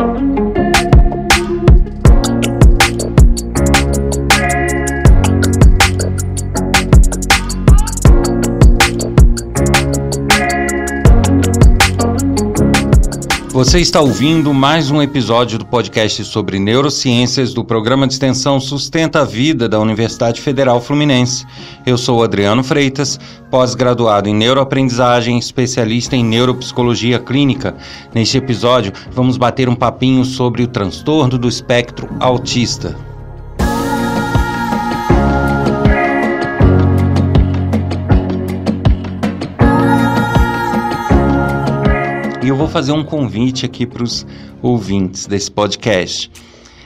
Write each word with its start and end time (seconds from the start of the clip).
Thank 0.00 0.38
you. 0.38 0.49
Você 13.60 13.78
está 13.78 14.00
ouvindo 14.00 14.54
mais 14.54 14.90
um 14.90 15.02
episódio 15.02 15.58
do 15.58 15.66
podcast 15.66 16.24
sobre 16.24 16.58
neurociências 16.58 17.52
do 17.52 17.62
programa 17.62 18.06
de 18.06 18.14
extensão 18.14 18.58
Sustenta 18.58 19.20
a 19.20 19.24
Vida 19.24 19.68
da 19.68 19.78
Universidade 19.78 20.40
Federal 20.40 20.80
Fluminense. 20.80 21.44
Eu 21.84 21.98
sou 21.98 22.24
Adriano 22.24 22.64
Freitas, 22.64 23.20
pós-graduado 23.50 24.30
em 24.30 24.34
neuroaprendizagem, 24.34 25.38
especialista 25.38 26.16
em 26.16 26.24
neuropsicologia 26.24 27.18
clínica. 27.18 27.76
Neste 28.14 28.38
episódio, 28.38 28.94
vamos 29.12 29.36
bater 29.36 29.68
um 29.68 29.76
papinho 29.76 30.24
sobre 30.24 30.62
o 30.62 30.66
transtorno 30.66 31.36
do 31.36 31.46
espectro 31.46 32.08
autista. 32.18 33.09
Fazer 42.70 42.92
um 42.92 43.04
convite 43.04 43.66
aqui 43.66 43.84
para 43.84 44.02
os 44.02 44.24
ouvintes 44.62 45.26
desse 45.26 45.50
podcast. 45.50 46.30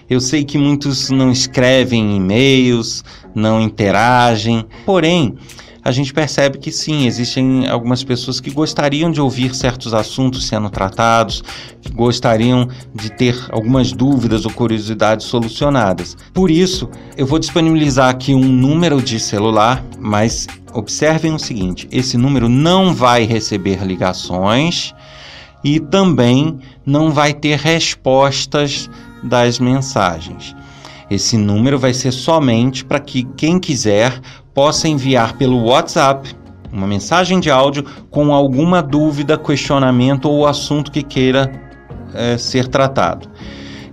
Eu 0.09 0.21
sei 0.21 0.45
que 0.45 0.59
muitos 0.59 1.11
não 1.11 1.31
escrevem 1.31 2.17
e-mails, 2.17 3.05
não 3.35 3.61
interagem, 3.61 4.65
porém, 4.85 5.37
a 5.83 5.93
gente 5.93 6.15
percebe 6.15 6.57
que 6.57 6.73
sim, 6.73 7.07
existem 7.07 7.69
algumas 7.69 8.03
pessoas 8.03 8.41
que 8.41 8.51
gostariam 8.51 9.11
de 9.11 9.21
ouvir 9.21 9.55
certos 9.55 9.93
assuntos 9.93 10.47
sendo 10.47 10.71
tratados, 10.71 11.43
que 11.83 11.93
gostariam 11.93 12.67
de 12.95 13.11
ter 13.11 13.37
algumas 13.51 13.93
dúvidas 13.93 14.47
ou 14.47 14.51
curiosidades 14.51 15.27
solucionadas. 15.27 16.17
Por 16.33 16.51
isso, 16.51 16.89
eu 17.19 17.27
vou 17.27 17.39
disponibilizar 17.39 18.09
aqui 18.09 18.35
um 18.35 18.45
número 18.45 19.03
de 19.03 19.21
celular, 19.21 19.85
mas 19.99 20.47
observem 20.73 21.35
o 21.35 21.39
seguinte: 21.39 21.87
esse 21.93 22.17
número 22.17 22.49
não 22.49 22.95
vai 22.95 23.25
receber 23.25 23.85
ligações 23.85 24.95
e 25.65 25.81
também 25.81 26.59
não 26.85 27.11
vai 27.11 27.33
ter 27.33 27.59
respostas 27.59 28.89
das 29.23 29.59
mensagens. 29.59 30.55
Esse 31.11 31.39
número 31.39 31.79
vai 31.79 31.95
ser 31.95 32.13
somente 32.13 32.85
para 32.85 33.01
que 33.01 33.25
quem 33.37 33.59
quiser 33.59 34.21
possa 34.53 34.87
enviar 34.87 35.37
pelo 35.37 35.65
WhatsApp 35.65 36.37
uma 36.73 36.87
mensagem 36.89 37.39
de 37.39 37.51
áudio 37.51 37.85
com 38.11 38.35
alguma 38.35 38.83
dúvida, 38.83 39.39
questionamento 39.39 40.29
ou 40.29 40.45
assunto 40.45 40.91
que 40.91 41.03
queira 41.03 41.51
é, 42.13 42.37
ser 42.37 42.67
tratado. 42.67 43.29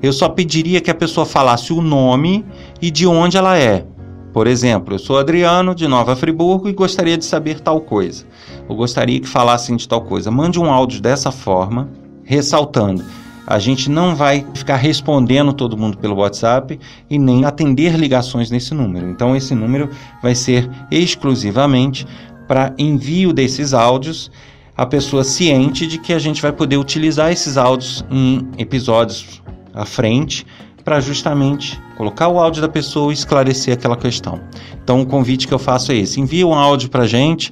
Eu 0.02 0.11
só 0.11 0.28
pediria 0.28 0.81
que 0.81 0.89
a 0.89 0.95
pessoa 0.95 1.25
falasse 1.25 1.72
o 1.72 1.80
nome 1.80 2.44
e 2.81 2.89
de 2.89 3.06
onde 3.06 3.38
ela 3.38 3.56
é. 3.56 3.85
Por 4.33 4.47
exemplo, 4.47 4.95
eu 4.95 5.00
sou 5.00 5.19
Adriano 5.19 5.75
de 5.75 5.88
Nova 5.88 6.16
Friburgo 6.16 6.67
e 6.67 6.73
gostaria 6.73 7.17
de 7.17 7.25
saber 7.25 7.59
tal 7.59 7.81
coisa. 7.81 8.25
Eu 8.69 8.75
gostaria 8.75 9.19
que 9.19 9.27
falassem 9.27 9.75
de 9.75 9.87
tal 9.87 10.01
coisa. 10.01 10.31
Mande 10.31 10.59
um 10.59 10.71
áudio 10.71 11.01
dessa 11.01 11.31
forma, 11.31 11.89
ressaltando. 12.23 13.03
A 13.45 13.59
gente 13.59 13.89
não 13.89 14.15
vai 14.15 14.45
ficar 14.53 14.77
respondendo 14.77 15.51
todo 15.51 15.77
mundo 15.77 15.97
pelo 15.97 16.15
WhatsApp 16.15 16.79
e 17.09 17.19
nem 17.19 17.43
atender 17.43 17.95
ligações 17.95 18.49
nesse 18.49 18.73
número. 18.73 19.09
Então, 19.09 19.35
esse 19.35 19.53
número 19.53 19.89
vai 20.21 20.35
ser 20.35 20.69
exclusivamente 20.89 22.07
para 22.47 22.73
envio 22.77 23.33
desses 23.33 23.73
áudios, 23.73 24.31
a 24.77 24.85
pessoa 24.85 25.23
ciente 25.23 25.85
de 25.85 25.97
que 25.97 26.13
a 26.13 26.19
gente 26.19 26.41
vai 26.41 26.51
poder 26.51 26.77
utilizar 26.77 27.31
esses 27.31 27.57
áudios 27.57 28.05
em 28.09 28.47
episódios 28.57 29.41
à 29.73 29.85
frente 29.85 30.45
para 30.83 30.99
justamente 30.99 31.79
colocar 31.97 32.27
o 32.27 32.39
áudio 32.39 32.61
da 32.61 32.69
pessoa 32.69 33.11
e 33.11 33.13
esclarecer 33.13 33.73
aquela 33.73 33.97
questão. 33.97 34.39
Então, 34.83 35.01
o 35.01 35.05
convite 35.05 35.47
que 35.47 35.53
eu 35.53 35.59
faço 35.59 35.91
é 35.91 35.95
esse: 35.95 36.19
envie 36.19 36.44
um 36.44 36.53
áudio 36.53 36.89
para 36.89 37.05
gente 37.05 37.51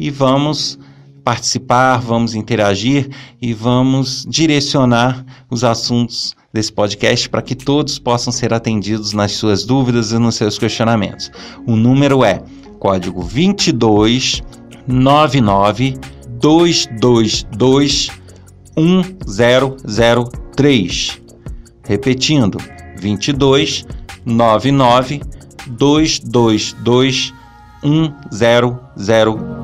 e 0.00 0.10
vamos 0.10 0.78
participar, 1.22 1.98
vamos 1.98 2.34
interagir 2.34 3.10
e 3.40 3.52
vamos 3.52 4.24
direcionar 4.26 5.24
os 5.50 5.62
assuntos 5.62 6.34
desse 6.50 6.72
podcast 6.72 7.28
para 7.28 7.42
que 7.42 7.54
todos 7.54 7.98
possam 7.98 8.32
ser 8.32 8.54
atendidos 8.54 9.12
nas 9.12 9.32
suas 9.32 9.64
dúvidas 9.64 10.10
e 10.10 10.18
nos 10.18 10.36
seus 10.36 10.58
questionamentos. 10.58 11.30
O 11.66 11.76
número 11.76 12.24
é 12.24 12.42
código 12.78 13.22
22 13.22 14.42
99 14.88 15.98
222 16.40 18.10
1003. 18.74 21.20
Repetindo, 21.86 22.56
22 22.96 23.84
99 24.24 25.20
222 25.66 27.34
1003. 27.82 29.59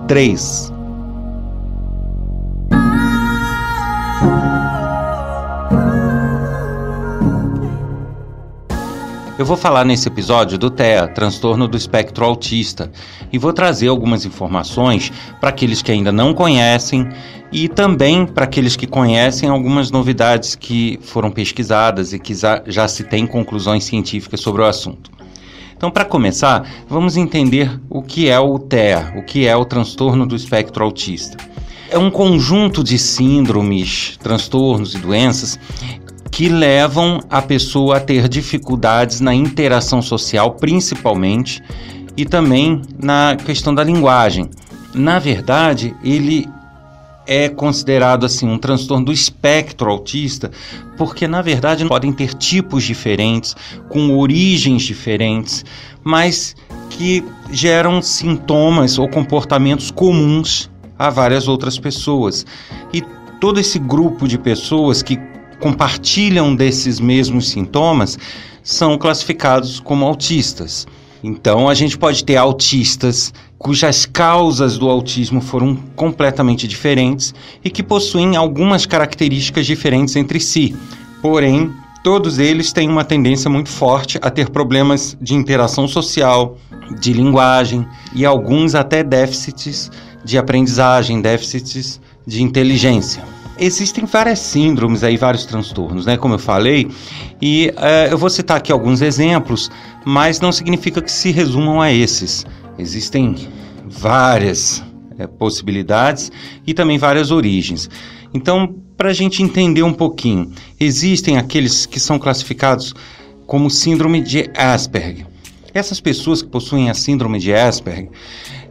Eu 9.39 9.45
vou 9.45 9.57
falar 9.57 9.85
nesse 9.85 10.09
episódio 10.09 10.57
do 10.57 10.71
TEA, 10.71 11.09
transtorno 11.09 11.69
do 11.69 11.77
espectro 11.77 12.25
autista, 12.25 12.91
e 13.31 13.37
vou 13.37 13.53
trazer 13.53 13.89
algumas 13.89 14.25
informações 14.25 15.13
para 15.41 15.51
aqueles 15.51 15.83
que 15.83 15.93
ainda 15.93 16.11
não 16.11 16.33
conhecem 16.33 17.07
e 17.53 17.69
também 17.69 18.25
para 18.25 18.45
aqueles 18.45 18.77
que 18.77 18.87
conhecem 18.87 19.49
algumas 19.49 19.91
novidades 19.91 20.55
que 20.55 20.99
foram 21.03 21.31
pesquisadas 21.31 22.15
e 22.15 22.19
que 22.19 22.33
já 22.35 22.89
se 22.89 23.05
tem 23.05 23.27
conclusões 23.27 23.85
científicas 23.85 24.41
sobre 24.41 24.63
o 24.63 24.65
assunto. 24.65 25.16
Então, 25.77 25.91
para 25.91 26.05
começar, 26.05 26.67
vamos 26.89 27.17
entender 27.17 27.79
o 27.91 28.01
que 28.03 28.29
é 28.29 28.41
o 28.41 28.59
TEA, 28.59 29.13
o 29.17 29.23
que 29.23 29.47
é 29.47 29.55
o 29.55 29.65
transtorno 29.65 30.27
do 30.27 30.35
espectro 30.35 30.83
autista. 30.83 31.37
É 31.91 31.99
um 31.99 32.11
conjunto 32.11 32.83
de 32.83 32.99
síndromes, 32.99 34.19
transtornos 34.23 34.95
e 34.95 34.99
doenças 34.99 35.59
que 36.31 36.49
levam 36.49 37.21
a 37.31 37.41
pessoa 37.41 37.99
a 37.99 38.01
ter 38.01 38.29
dificuldades 38.29 39.21
na 39.21 39.35
interação 39.35 40.03
social, 40.03 40.53
principalmente, 40.53 41.63
e 42.17 42.25
também 42.25 42.81
na 42.99 43.37
questão 43.37 43.75
da 43.75 43.85
linguagem. 43.85 44.51
Na 44.95 45.19
verdade, 45.19 45.95
ele 46.03 46.49
é 47.27 47.49
considerado 47.49 48.25
assim 48.25 48.49
um 48.49 48.59
transtorno 48.59 49.07
do 49.07 49.13
espectro 49.13 49.91
autista, 49.91 50.51
porque 50.97 51.27
na 51.27 51.43
verdade 51.43 51.85
podem 51.87 52.13
ter 52.13 52.35
tipos 52.35 52.85
diferentes, 52.85 53.55
com 53.89 54.17
origens 54.17 54.83
diferentes, 54.83 55.65
mas 56.05 56.55
que 56.91 57.25
geram 57.51 58.01
sintomas 58.01 58.99
ou 58.99 59.09
comportamentos 59.09 59.91
comuns 59.91 60.71
a 60.99 61.11
várias 61.11 61.49
outras 61.49 61.79
pessoas. 61.79 62.47
E 62.93 63.03
todo 63.41 63.61
esse 63.61 63.79
grupo 63.79 64.27
de 64.27 64.39
pessoas 64.39 65.03
que 65.03 65.19
compartilham 65.61 66.55
desses 66.55 67.01
mesmos 67.01 67.49
sintomas 67.49 68.19
são 68.63 68.97
classificados 68.99 69.81
como 69.81 70.05
autistas. 70.05 70.87
Então, 71.23 71.69
a 71.69 71.75
gente 71.75 71.97
pode 71.97 72.25
ter 72.25 72.37
autistas 72.37 73.33
cujas 73.59 74.05
causas 74.07 74.79
do 74.79 74.89
autismo 74.89 75.41
foram 75.41 75.77
completamente 75.97 76.69
diferentes 76.69 77.35
e 77.65 77.71
que 77.71 77.83
possuem 77.83 78.37
algumas 78.37 78.87
características 78.87 79.67
diferentes 79.67 80.15
entre 80.15 80.39
si. 80.39 80.77
Porém, 81.23 81.73
todos 82.05 82.39
eles 82.39 82.73
têm 82.73 82.89
uma 82.89 83.05
tendência 83.05 83.51
muito 83.51 83.69
forte 83.69 84.19
a 84.23 84.31
ter 84.31 84.51
problemas 84.51 85.17
de 85.21 85.35
interação 85.35 85.89
social, 85.89 86.57
de 87.01 87.13
linguagem 87.13 87.87
e 88.15 88.25
alguns 88.25 88.75
até 88.75 89.03
déficits 89.03 89.91
de 90.25 90.39
aprendizagem, 90.39 91.21
déficits 91.21 92.01
de 92.27 92.43
inteligência. 92.43 93.25
Existem 93.59 94.05
várias 94.05 94.39
síndromes 94.39 95.03
aí, 95.03 95.17
vários 95.17 95.47
transtornos, 95.47 96.05
né? 96.05 96.17
Como 96.17 96.35
eu 96.35 96.39
falei, 96.39 96.89
e 97.41 97.73
uh, 97.77 98.11
eu 98.11 98.19
vou 98.19 98.29
citar 98.29 98.59
aqui 98.59 98.71
alguns 98.71 99.01
exemplos, 99.01 99.71
mas 100.09 100.39
não 100.41 100.53
significa 100.53 101.03
que 101.03 101.11
se 101.11 101.33
resumam 101.33 101.81
a 101.81 101.93
esses. 101.93 102.47
Existem 102.79 103.49
várias 103.85 104.85
é, 105.19 105.27
possibilidades 105.27 106.31
e 106.65 106.73
também 106.73 106.97
várias 106.97 107.33
origens. 107.33 107.91
Então, 108.33 108.73
para 108.97 109.11
a 109.11 109.13
gente 109.13 109.43
entender 109.43 109.83
um 109.83 109.93
pouquinho, 109.93 110.53
existem 110.79 111.39
aqueles 111.39 111.87
que 111.87 111.99
são 111.99 112.21
classificados 112.21 112.95
como 113.49 113.69
síndrome 113.69 114.23
de 114.23 114.49
Asperger. 114.57 115.27
Essas 115.75 116.01
pessoas 116.01 116.41
que 116.41 116.49
possuem 116.49 116.89
a 116.89 116.95
síndrome 116.95 117.41
de 117.41 117.53
Asperger, 117.53 118.09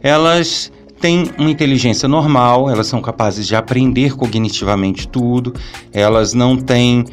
elas 0.02 0.72
têm 1.02 1.30
uma 1.36 1.50
inteligência 1.50 2.08
normal, 2.08 2.70
elas 2.70 2.86
são 2.86 3.02
capazes 3.02 3.46
de 3.46 3.54
aprender 3.54 4.16
cognitivamente 4.16 5.06
tudo, 5.06 5.52
elas 5.92 6.32
não 6.32 6.56
têm 6.56 7.04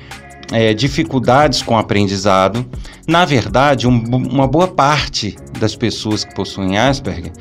é, 0.51 0.73
dificuldades 0.73 1.61
com 1.61 1.75
o 1.75 1.77
aprendizado. 1.77 2.65
Na 3.07 3.25
verdade, 3.25 3.87
um, 3.87 4.03
uma 4.15 4.47
boa 4.47 4.67
parte 4.67 5.35
das 5.59 5.75
pessoas 5.75 6.23
que 6.23 6.33
possuem 6.35 6.77
Asperger, 6.77 7.31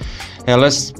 elas 0.47 0.95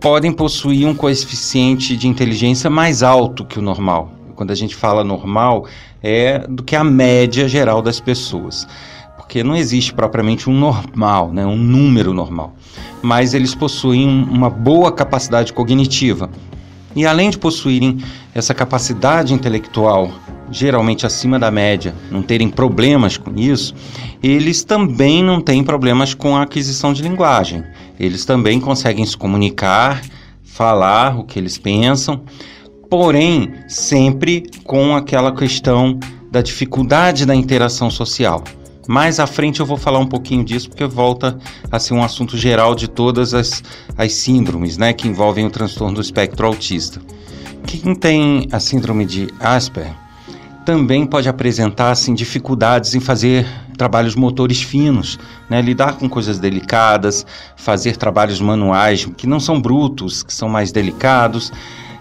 podem 0.00 0.32
possuir 0.32 0.86
um 0.86 0.94
coeficiente 0.94 1.96
de 1.96 2.06
inteligência 2.06 2.68
mais 2.68 3.02
alto 3.02 3.44
que 3.44 3.58
o 3.58 3.62
normal. 3.62 4.12
quando 4.34 4.50
a 4.50 4.54
gente 4.54 4.74
fala 4.74 5.04
normal, 5.04 5.66
é 6.02 6.46
do 6.48 6.62
que 6.62 6.76
a 6.76 6.84
média 6.84 7.48
geral 7.48 7.80
das 7.80 8.00
pessoas. 8.00 8.66
Porque 9.16 9.42
não 9.42 9.56
existe 9.56 9.94
propriamente 9.94 10.50
um 10.50 10.52
normal, 10.52 11.32
né, 11.32 11.46
um 11.46 11.56
número 11.56 12.12
normal. 12.12 12.54
Mas 13.00 13.32
eles 13.32 13.54
possuem 13.54 14.06
uma 14.06 14.50
boa 14.50 14.92
capacidade 14.92 15.52
cognitiva. 15.52 16.28
E 16.94 17.06
além 17.06 17.30
de 17.30 17.38
possuírem 17.38 17.98
essa 18.34 18.52
capacidade 18.52 19.32
intelectual 19.32 20.10
geralmente 20.50 21.06
acima 21.06 21.38
da 21.38 21.50
média, 21.50 21.94
não 22.10 22.22
terem 22.22 22.48
problemas 22.48 23.16
com 23.16 23.32
isso, 23.38 23.74
eles 24.22 24.64
também 24.64 25.22
não 25.22 25.40
têm 25.40 25.62
problemas 25.62 26.14
com 26.14 26.36
a 26.36 26.42
aquisição 26.42 26.92
de 26.92 27.02
linguagem. 27.02 27.64
Eles 27.98 28.24
também 28.24 28.60
conseguem 28.60 29.04
se 29.04 29.16
comunicar, 29.16 30.02
falar 30.42 31.18
o 31.18 31.24
que 31.24 31.38
eles 31.38 31.58
pensam, 31.58 32.22
porém 32.88 33.52
sempre 33.68 34.44
com 34.64 34.94
aquela 34.94 35.34
questão 35.34 35.98
da 36.30 36.40
dificuldade 36.40 37.26
da 37.26 37.34
interação 37.34 37.90
social. 37.90 38.42
Mais 38.86 39.18
à 39.18 39.26
frente 39.26 39.60
eu 39.60 39.66
vou 39.66 39.78
falar 39.78 39.98
um 39.98 40.06
pouquinho 40.06 40.44
disso, 40.44 40.68
porque 40.68 40.84
volta 40.84 41.38
a 41.70 41.78
ser 41.78 41.94
um 41.94 42.02
assunto 42.02 42.36
geral 42.36 42.74
de 42.74 42.86
todas 42.86 43.32
as, 43.32 43.62
as 43.96 44.12
síndromes 44.12 44.76
né, 44.76 44.92
que 44.92 45.08
envolvem 45.08 45.46
o 45.46 45.50
transtorno 45.50 45.94
do 45.94 46.00
espectro 46.00 46.46
autista. 46.46 47.00
Quem 47.66 47.94
tem 47.94 48.46
a 48.52 48.60
síndrome 48.60 49.06
de 49.06 49.28
Asperger 49.40 50.03
também 50.64 51.06
pode 51.06 51.28
apresentar 51.28 51.90
assim, 51.90 52.14
dificuldades 52.14 52.94
em 52.94 53.00
fazer 53.00 53.46
trabalhos 53.76 54.14
motores 54.14 54.62
finos, 54.62 55.18
né? 55.48 55.60
lidar 55.60 55.98
com 55.98 56.08
coisas 56.08 56.38
delicadas, 56.38 57.26
fazer 57.56 57.96
trabalhos 57.96 58.40
manuais 58.40 59.04
que 59.16 59.26
não 59.26 59.38
são 59.38 59.60
brutos, 59.60 60.22
que 60.22 60.32
são 60.32 60.48
mais 60.48 60.72
delicados. 60.72 61.52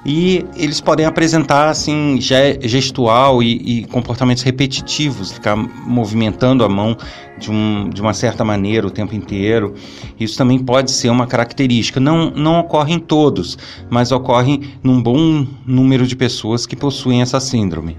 E 0.06 0.46
eles 0.58 0.82
podem 0.82 1.06
apresentar 1.06 1.70
assim 1.70 2.20
gestual 2.20 3.42
e, 3.42 3.80
e 3.80 3.86
comportamentos 3.86 4.44
repetitivos, 4.44 5.32
ficar 5.32 5.56
movimentando 5.56 6.66
a 6.66 6.70
mão 6.70 6.98
de, 7.38 7.50
um, 7.50 7.90
de 7.90 8.02
uma 8.02 8.14
certa 8.14 8.44
maneira 8.44 8.86
o 8.86 8.92
tempo 8.92 9.16
inteiro. 9.16 9.74
Isso 10.20 10.38
também 10.38 10.60
pode 10.60 10.92
ser 10.92 11.10
uma 11.10 11.26
característica. 11.26 12.02
Não, 12.02 12.32
não 12.32 12.60
ocorre 12.60 12.94
em 12.94 13.00
todos, 13.00 13.58
mas 13.90 14.12
ocorre 14.12 14.60
num 14.84 15.02
bom 15.02 15.48
número 15.66 16.06
de 16.06 16.18
pessoas 16.18 16.66
que 16.66 16.76
possuem 16.76 17.22
essa 17.22 17.40
síndrome. 17.40 17.98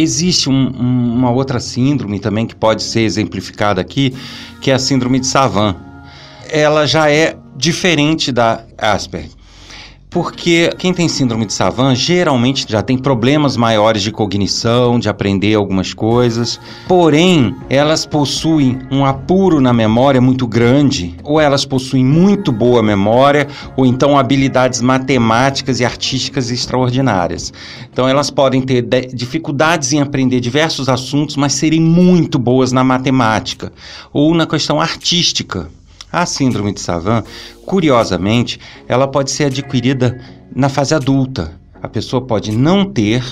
Existe 0.00 0.48
um, 0.48 0.68
um, 0.80 1.14
uma 1.14 1.30
outra 1.30 1.58
síndrome 1.58 2.20
também 2.20 2.46
que 2.46 2.54
pode 2.54 2.82
ser 2.82 3.00
exemplificada 3.00 3.80
aqui, 3.80 4.14
que 4.60 4.70
é 4.70 4.74
a 4.74 4.78
síndrome 4.78 5.18
de 5.18 5.26
Savant. 5.26 5.76
Ela 6.48 6.86
já 6.86 7.10
é 7.10 7.36
diferente 7.56 8.30
da 8.30 8.64
Asperger 8.78 9.37
porque 10.10 10.70
quem 10.78 10.92
tem 10.92 11.08
síndrome 11.08 11.44
de 11.44 11.52
Savant 11.52 11.94
geralmente 11.94 12.64
já 12.68 12.82
tem 12.82 12.96
problemas 12.96 13.56
maiores 13.56 14.02
de 14.02 14.10
cognição, 14.10 14.98
de 14.98 15.08
aprender 15.08 15.54
algumas 15.54 15.92
coisas, 15.92 16.58
porém 16.86 17.54
elas 17.68 18.06
possuem 18.06 18.78
um 18.90 19.04
apuro 19.04 19.60
na 19.60 19.72
memória 19.72 20.20
muito 20.20 20.46
grande, 20.46 21.14
ou 21.22 21.40
elas 21.40 21.64
possuem 21.64 22.04
muito 22.04 22.50
boa 22.50 22.82
memória, 22.82 23.46
ou 23.76 23.84
então 23.84 24.18
habilidades 24.18 24.80
matemáticas 24.80 25.80
e 25.80 25.84
artísticas 25.84 26.50
extraordinárias. 26.50 27.52
Então 27.92 28.08
elas 28.08 28.30
podem 28.30 28.62
ter 28.62 28.82
dificuldades 29.12 29.92
em 29.92 30.00
aprender 30.00 30.40
diversos 30.40 30.88
assuntos, 30.88 31.36
mas 31.36 31.52
serem 31.52 31.80
muito 31.80 32.38
boas 32.38 32.72
na 32.72 32.82
matemática 32.82 33.72
ou 34.12 34.34
na 34.34 34.46
questão 34.46 34.80
artística. 34.80 35.68
A 36.10 36.24
síndrome 36.24 36.72
de 36.72 36.80
Savant, 36.80 37.24
curiosamente, 37.66 38.58
ela 38.88 39.06
pode 39.06 39.30
ser 39.30 39.44
adquirida 39.44 40.18
na 40.54 40.68
fase 40.68 40.94
adulta. 40.94 41.52
A 41.82 41.88
pessoa 41.88 42.22
pode 42.22 42.50
não 42.50 42.84
ter, 42.84 43.22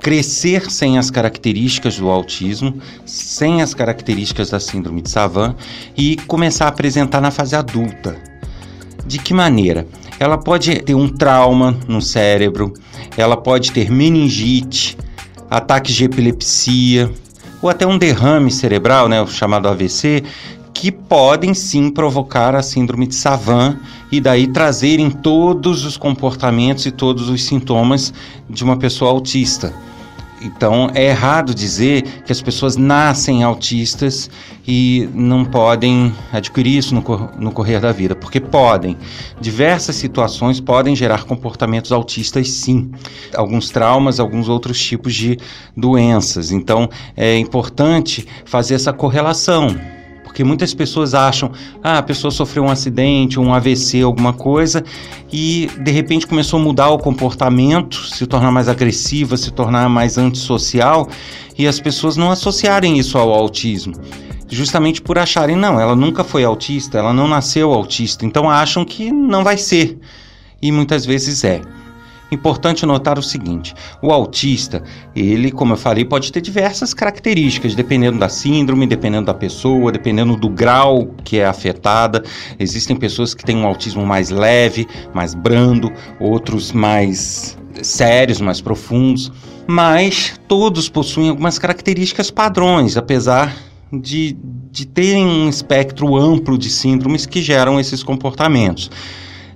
crescer 0.00 0.70
sem 0.70 0.98
as 0.98 1.10
características 1.10 1.98
do 1.98 2.08
autismo, 2.08 2.80
sem 3.04 3.62
as 3.62 3.74
características 3.74 4.50
da 4.50 4.60
síndrome 4.60 5.02
de 5.02 5.10
Savant 5.10 5.56
e 5.96 6.16
começar 6.26 6.66
a 6.66 6.68
apresentar 6.68 7.20
na 7.20 7.30
fase 7.30 7.54
adulta. 7.54 8.16
De 9.06 9.18
que 9.18 9.32
maneira? 9.32 9.86
Ela 10.18 10.36
pode 10.36 10.80
ter 10.82 10.94
um 10.94 11.08
trauma 11.08 11.78
no 11.86 12.02
cérebro, 12.02 12.72
ela 13.16 13.36
pode 13.36 13.70
ter 13.70 13.90
meningite, 13.90 14.98
ataques 15.48 15.94
de 15.94 16.04
epilepsia, 16.04 17.12
ou 17.62 17.70
até 17.70 17.86
um 17.86 17.98
derrame 17.98 18.50
cerebral, 18.50 19.08
né, 19.08 19.20
o 19.22 19.26
chamado 19.26 19.68
AVC, 19.68 20.22
que 20.80 20.92
podem 20.92 21.54
sim 21.54 21.90
provocar 21.90 22.54
a 22.54 22.62
síndrome 22.62 23.06
de 23.06 23.14
Savant 23.14 23.76
e 24.12 24.20
daí 24.20 24.46
trazerem 24.46 25.10
todos 25.10 25.84
os 25.84 25.96
comportamentos 25.96 26.86
e 26.86 26.90
todos 26.90 27.28
os 27.28 27.44
sintomas 27.44 28.12
de 28.48 28.62
uma 28.62 28.76
pessoa 28.76 29.10
autista. 29.10 29.74
Então 30.42 30.90
é 30.94 31.06
errado 31.06 31.54
dizer 31.54 32.02
que 32.24 32.30
as 32.30 32.42
pessoas 32.42 32.76
nascem 32.76 33.42
autistas 33.42 34.28
e 34.68 35.08
não 35.14 35.46
podem 35.46 36.12
adquirir 36.30 36.76
isso 36.76 36.94
no, 36.94 37.02
no 37.38 37.50
correr 37.50 37.80
da 37.80 37.90
vida, 37.90 38.14
porque 38.14 38.38
podem. 38.38 38.98
Diversas 39.40 39.96
situações 39.96 40.60
podem 40.60 40.94
gerar 40.94 41.24
comportamentos 41.24 41.90
autistas, 41.90 42.50
sim. 42.50 42.90
Alguns 43.34 43.70
traumas, 43.70 44.20
alguns 44.20 44.48
outros 44.48 44.78
tipos 44.78 45.14
de 45.14 45.38
doenças. 45.74 46.52
Então 46.52 46.88
é 47.16 47.38
importante 47.38 48.26
fazer 48.44 48.74
essa 48.74 48.92
correlação 48.92 49.95
porque 50.36 50.44
muitas 50.44 50.74
pessoas 50.74 51.14
acham, 51.14 51.50
ah, 51.82 51.96
a 51.96 52.02
pessoa 52.02 52.30
sofreu 52.30 52.64
um 52.64 52.70
acidente, 52.70 53.40
um 53.40 53.54
AVC, 53.54 54.02
alguma 54.02 54.34
coisa, 54.34 54.84
e 55.32 55.66
de 55.82 55.90
repente 55.90 56.26
começou 56.26 56.60
a 56.60 56.62
mudar 56.62 56.90
o 56.90 56.98
comportamento, 56.98 57.96
se 58.04 58.26
tornar 58.26 58.52
mais 58.52 58.68
agressiva, 58.68 59.38
se 59.38 59.50
tornar 59.50 59.88
mais 59.88 60.18
antissocial, 60.18 61.08
e 61.56 61.66
as 61.66 61.80
pessoas 61.80 62.18
não 62.18 62.30
associarem 62.30 62.98
isso 62.98 63.16
ao 63.16 63.32
autismo 63.32 63.94
justamente 64.48 65.02
por 65.02 65.18
acharem, 65.18 65.56
não, 65.56 65.80
ela 65.80 65.96
nunca 65.96 66.22
foi 66.22 66.44
autista, 66.44 66.98
ela 66.98 67.12
não 67.14 67.26
nasceu 67.26 67.72
autista, 67.72 68.24
então 68.24 68.48
acham 68.48 68.84
que 68.84 69.10
não 69.10 69.42
vai 69.42 69.56
ser. 69.56 69.98
E 70.62 70.70
muitas 70.70 71.04
vezes 71.04 71.42
é. 71.42 71.62
Importante 72.30 72.84
notar 72.84 73.18
o 73.18 73.22
seguinte: 73.22 73.74
o 74.02 74.10
autista, 74.10 74.82
ele, 75.14 75.50
como 75.50 75.74
eu 75.74 75.76
falei, 75.76 76.04
pode 76.04 76.32
ter 76.32 76.40
diversas 76.40 76.92
características, 76.92 77.74
dependendo 77.74 78.18
da 78.18 78.28
síndrome, 78.28 78.86
dependendo 78.86 79.26
da 79.26 79.34
pessoa, 79.34 79.92
dependendo 79.92 80.36
do 80.36 80.48
grau 80.48 81.14
que 81.22 81.38
é 81.38 81.46
afetada. 81.46 82.24
Existem 82.58 82.96
pessoas 82.96 83.34
que 83.34 83.44
têm 83.44 83.56
um 83.56 83.66
autismo 83.66 84.04
mais 84.04 84.30
leve, 84.30 84.86
mais 85.14 85.34
brando, 85.34 85.92
outros 86.18 86.72
mais 86.72 87.56
sérios, 87.82 88.40
mais 88.40 88.60
profundos, 88.60 89.30
mas 89.66 90.40
todos 90.48 90.88
possuem 90.88 91.28
algumas 91.28 91.58
características 91.58 92.30
padrões, 92.30 92.96
apesar 92.96 93.54
de, 93.92 94.36
de 94.70 94.86
terem 94.86 95.24
um 95.24 95.48
espectro 95.48 96.16
amplo 96.16 96.58
de 96.58 96.70
síndromes 96.70 97.26
que 97.26 97.40
geram 97.40 97.78
esses 97.78 98.02
comportamentos. 98.02 98.90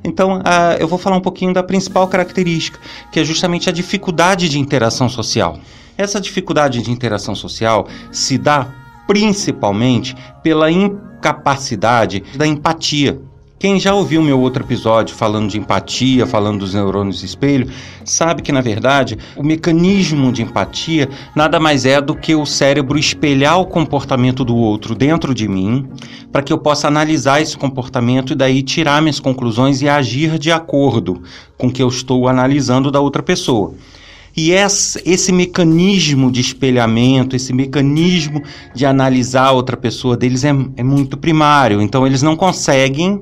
Então, 0.02 0.38
uh, 0.38 0.76
eu 0.78 0.88
vou 0.88 0.99
falar 0.99 1.16
um 1.16 1.21
pouquinho 1.21 1.52
da 1.52 1.62
principal 1.62 2.09
característica, 2.09 2.78
que 3.12 3.21
é 3.21 3.25
justamente 3.25 3.69
a 3.69 3.73
dificuldade 3.73 4.49
de 4.49 4.59
interação 4.59 5.09
social. 5.09 5.59
Essa 5.97 6.21
dificuldade 6.21 6.83
de 6.83 6.90
interação 6.90 7.35
social 7.35 7.87
se 8.11 8.38
dá 8.38 8.66
principalmente 9.07 10.16
pela 10.42 10.71
incapacidade 10.71 12.23
da 12.37 12.47
empatia. 12.47 13.21
Quem 13.61 13.79
já 13.79 13.93
ouviu 13.93 14.23
meu 14.23 14.40
outro 14.40 14.64
episódio 14.64 15.14
falando 15.14 15.50
de 15.50 15.59
empatia, 15.59 16.26
falando 16.26 16.61
dos 16.61 16.73
neurônios 16.73 17.23
espelho, 17.23 17.71
sabe 18.07 18.40
que 18.40 18.50
na 18.50 18.62
verdade 18.62 19.19
o 19.37 19.43
mecanismo 19.43 20.33
de 20.33 20.40
empatia 20.40 21.11
nada 21.37 21.61
mais 21.61 21.85
é 21.85 22.00
do 22.00 22.14
que 22.14 22.35
o 22.35 22.47
cérebro 22.47 22.99
espelhar 22.99 23.61
o 23.61 23.67
comportamento 23.67 24.47
do 24.47 24.57
outro 24.57 24.95
dentro 24.95 25.35
de 25.35 25.47
mim, 25.47 25.87
para 26.33 26.40
que 26.40 26.55
eu 26.55 26.57
possa 26.57 26.88
analisar 26.88 27.43
esse 27.43 27.55
comportamento 27.55 28.33
e 28.33 28.35
daí 28.35 28.62
tirar 28.62 29.02
minhas 29.02 29.21
conclusões 29.21 29.83
e 29.83 29.88
agir 29.90 30.38
de 30.38 30.50
acordo 30.50 31.23
com 31.59 31.67
o 31.67 31.71
que 31.71 31.83
eu 31.83 31.88
estou 31.88 32.29
analisando 32.29 32.90
da 32.90 33.00
outra 33.00 33.23
pessoa. 33.23 33.75
E 34.37 34.52
esse 34.52 35.32
mecanismo 35.32 36.30
de 36.30 36.40
espelhamento, 36.40 37.34
esse 37.34 37.52
mecanismo 37.52 38.42
de 38.75 38.87
analisar 38.87 39.50
outra 39.50 39.76
pessoa 39.76 40.16
deles 40.16 40.44
é, 40.44 40.54
é 40.76 40.82
muito 40.82 41.16
primário. 41.16 41.82
Então, 41.82 42.06
eles 42.06 42.22
não 42.22 42.37
conseguem 42.37 43.20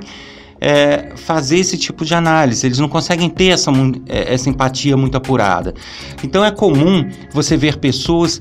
é, 0.60 1.12
fazer 1.16 1.58
esse 1.58 1.76
tipo 1.76 2.04
de 2.04 2.14
análise, 2.14 2.66
eles 2.66 2.78
não 2.78 2.88
conseguem 2.88 3.28
ter 3.30 3.48
essa, 3.48 3.70
é, 4.08 4.34
essa 4.34 4.50
empatia 4.50 4.96
muito 4.96 5.16
apurada. 5.16 5.74
Então, 6.22 6.44
é 6.44 6.50
comum 6.50 7.08
você 7.32 7.56
ver 7.56 7.78
pessoas 7.78 8.40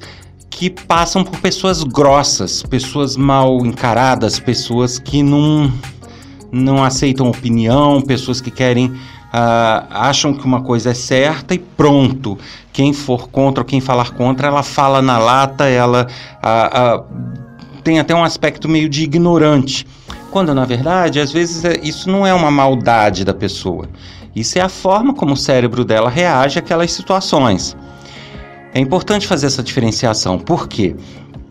que 0.49 0.69
passam 0.69 1.23
por 1.23 1.39
pessoas 1.39 1.83
grossas, 1.83 2.63
pessoas 2.63 3.15
mal 3.15 3.63
encaradas, 3.65 4.39
pessoas 4.39 4.97
que 4.97 5.21
não, 5.21 5.71
não 6.51 6.83
aceitam 6.83 7.29
opinião, 7.29 8.01
pessoas 8.01 8.41
que 8.41 8.49
querem 8.49 8.91
Uh, 9.37 9.85
acham 9.91 10.33
que 10.33 10.43
uma 10.45 10.61
coisa 10.61 10.89
é 10.89 10.93
certa 10.95 11.53
e 11.53 11.59
pronto. 11.59 12.39
Quem 12.73 12.91
for 12.91 13.29
contra 13.29 13.61
ou 13.61 13.65
quem 13.65 13.79
falar 13.79 14.11
contra, 14.11 14.47
ela 14.47 14.63
fala 14.63 14.99
na 14.99 15.19
lata, 15.19 15.65
ela 15.65 16.07
uh, 16.43 17.01
uh, 17.01 17.81
tem 17.83 17.99
até 17.99 18.15
um 18.15 18.23
aspecto 18.23 18.67
meio 18.67 18.89
de 18.89 19.03
ignorante. 19.03 19.85
Quando 20.31 20.55
na 20.55 20.65
verdade, 20.65 21.19
às 21.19 21.31
vezes, 21.31 21.63
é, 21.63 21.79
isso 21.83 22.09
não 22.09 22.25
é 22.25 22.33
uma 22.33 22.49
maldade 22.49 23.23
da 23.23 23.33
pessoa. 23.33 23.87
Isso 24.35 24.57
é 24.57 24.61
a 24.61 24.69
forma 24.69 25.13
como 25.13 25.33
o 25.33 25.37
cérebro 25.37 25.85
dela 25.85 26.09
reage 26.09 26.57
àquelas 26.57 26.91
situações. 26.91 27.77
É 28.73 28.79
importante 28.79 29.27
fazer 29.27 29.45
essa 29.45 29.61
diferenciação, 29.61 30.39
porque 30.39 30.95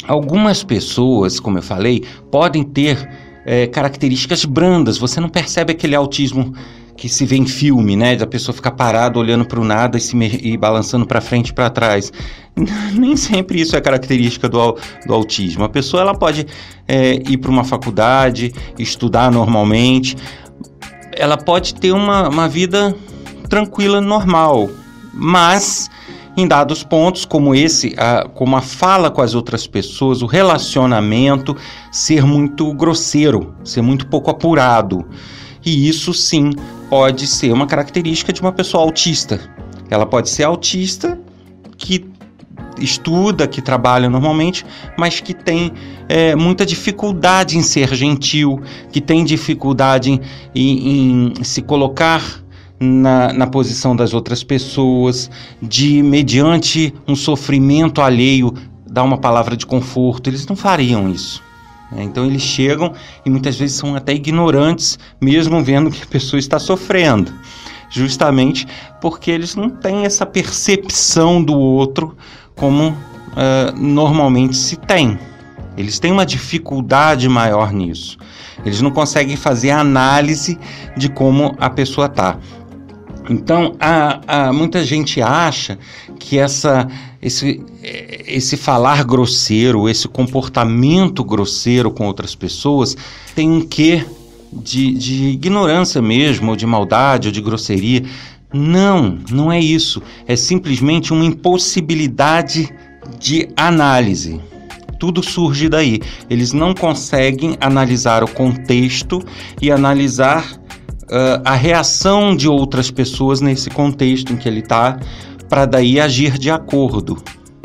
algumas 0.09 0.65
pessoas, 0.65 1.39
como 1.39 1.59
eu 1.59 1.63
falei, 1.63 2.05
podem 2.33 2.65
ter 2.65 3.09
é, 3.45 3.69
características 3.69 4.45
brandas. 4.45 4.99
Você 4.99 5.21
não 5.21 5.29
percebe 5.29 5.73
aquele 5.73 5.95
autismo 5.95 6.53
que 6.97 7.09
se 7.09 7.27
vê 7.27 7.37
em 7.37 7.47
filme, 7.47 7.97
né? 7.97 8.17
Da 8.17 8.27
pessoa 8.27 8.55
ficar 8.55 8.73
parada 8.73 9.19
olhando 9.19 9.45
para 9.45 9.61
o 9.61 9.65
nada 9.65 9.99
e 9.99 10.01
se 10.01 10.17
e 10.17 10.57
balançando 10.57 11.07
para 11.07 11.21
frente 11.21 11.49
e 11.49 11.53
para 11.53 11.71
trás. 11.71 12.13
Nem 12.95 13.17
sempre 13.17 13.61
isso 13.61 13.77
é 13.77 13.81
característica 13.81 14.49
do, 14.49 14.77
do 15.07 15.15
autismo. 15.15 15.65
A 15.65 15.69
pessoa 15.69 16.01
ela 16.01 16.15
pode 16.15 16.47
é, 16.89 17.15
ir 17.29 17.39
para 17.39 17.51
uma 17.51 17.65
faculdade, 17.65 18.53
estudar 18.79 19.31
normalmente, 19.31 20.17
ela 21.13 21.37
pode 21.37 21.75
ter 21.75 21.93
uma, 21.93 22.29
uma 22.29 22.49
vida 22.49 22.95
tranquila, 23.49 24.01
normal, 24.01 24.69
mas 25.13 25.89
em 26.37 26.47
dados 26.47 26.85
pontos 26.85 27.25
como 27.25 27.55
esse, 27.55 27.95
a, 27.97 28.29
como 28.29 28.57
a 28.57 28.61
fala 28.61 29.11
com 29.11 29.23
as 29.23 29.35
outras 29.35 29.67
pessoas, 29.67 30.21
o 30.21 30.27
relacionamento 30.27 31.57
ser 31.91 32.25
muito 32.25 32.73
grosseiro, 32.75 33.55
ser 33.65 33.81
muito 33.81 34.07
pouco 34.07 34.31
apurado. 34.31 35.07
E 35.67 35.89
isso 35.89 36.15
sim 36.15 36.53
pode 36.89 37.27
ser 37.27 37.53
uma 37.53 37.67
característica 37.67 38.33
de 38.33 38.41
uma 38.41 38.53
pessoa 38.53 38.85
autista. 38.85 39.41
Ela 39.91 40.07
pode 40.07 40.31
ser 40.31 40.45
autista 40.45 41.19
que 41.77 42.07
estuda, 42.79 43.49
que 43.49 43.61
trabalha 43.61 44.09
normalmente, 44.09 44.65
mas 44.97 45.19
que 45.19 45.35
tem 45.35 45.73
é, 46.09 46.37
muita 46.37 46.65
dificuldade 46.65 47.59
em 47.59 47.63
ser 47.63 47.93
gentil, 47.95 48.61
que 48.93 49.01
tem 49.01 49.25
dificuldade 49.25 50.11
em, 50.11 50.21
em, 50.55 51.33
em 51.41 51.45
se 51.45 51.63
colocar 51.63 52.23
na, 52.79 53.33
na, 53.33 53.47
posição 53.47 53.97
das 53.97 54.15
outras 54.15 54.45
pessoas, 54.45 55.31
de, 55.61 56.03
mediante 56.03 56.95
um 57.09 57.17
sofrimento 57.17 58.01
alheio, 58.01 58.53
dar 58.87 59.03
uma 59.03 59.19
palavra 59.19 59.57
de 59.57 59.67
conforto. 59.67 60.29
Eles 60.29 60.47
não 60.47 60.55
fariam 60.55 61.11
isso. 61.11 61.43
Né? 61.91 62.03
Então 62.03 62.27
eles 62.27 62.43
chegam 62.43 62.93
e 63.25 63.31
muitas 63.31 63.57
vezes 63.57 63.77
são 63.77 63.95
até 63.95 64.13
ignorantes, 64.13 64.99
mesmo 65.21 65.63
vendo 65.63 65.91
que 65.91 66.03
a 66.03 66.07
pessoa 66.07 66.39
está 66.39 66.59
sofrendo, 66.59 67.33
justamente 67.91 68.67
porque 69.01 69.31
eles 69.31 69.55
não 69.55 69.71
têm 69.71 70.05
essa 70.05 70.27
percepção 70.27 71.43
do 71.43 71.57
outro 71.59 72.17
como 72.55 72.89
uh, 72.89 73.77
normalmente 73.77 74.57
se 74.57 74.77
tem. 74.77 75.19
Eles 75.77 75.99
têm 75.99 76.11
uma 76.11 76.25
dificuldade 76.25 77.29
maior 77.29 77.71
nisso. 77.73 78.17
Eles 78.65 78.81
não 78.81 78.91
conseguem 78.91 79.37
fazer 79.37 79.71
análise 79.71 80.59
de 80.97 81.09
como 81.09 81.55
a 81.59 81.69
pessoa 81.69 82.07
está. 82.07 82.39
Então, 83.29 83.75
a, 83.81 84.21
a, 84.49 84.53
muita 84.53 84.85
gente 84.85 85.21
acha 85.21 85.79
que 86.19 86.39
essa, 86.39 86.89
esse, 87.27 87.61
esse 87.83 88.57
falar 88.57 89.03
grosseiro, 89.03 89.89
esse 89.89 90.07
comportamento 90.07 91.25
grosseiro 91.25 91.91
com 91.91 92.07
outras 92.07 92.37
pessoas 92.37 92.97
tem 93.35 93.51
um 93.51 93.61
quê 93.61 94.07
de, 94.53 94.95
de 94.95 95.25
ignorância 95.31 96.01
mesmo, 96.01 96.51
ou 96.51 96.57
de 96.57 96.65
maldade, 96.65 97.27
ou 97.27 97.33
de 97.33 97.41
grosseria. 97.41 98.05
Não, 98.55 99.19
não 99.29 99.51
é 99.51 99.59
isso. 99.59 100.01
É 100.25 100.37
simplesmente 100.37 101.13
uma 101.13 101.25
impossibilidade 101.25 102.73
de 103.19 103.49
análise. 103.57 104.41
Tudo 105.01 105.21
surge 105.21 105.69
daí. 105.69 106.01
Eles 106.31 106.53
não 106.53 106.73
conseguem 106.75 107.57
analisar 107.61 108.23
o 108.23 108.29
contexto 108.29 109.21
e 109.61 109.71
analisar 109.71 110.53
uh, 110.53 111.43
a 111.45 111.57
reação 111.57 112.37
de 112.37 112.49
outras 112.49 112.89
pessoas 112.89 113.41
nesse 113.41 113.69
contexto 113.69 114.33
em 114.33 114.37
que 114.37 114.49
ele 114.49 114.61
está, 114.61 114.99
para 115.49 115.67
daí 115.67 116.01
agir 116.01 116.39
de 116.39 116.51
acordo. 116.51 117.17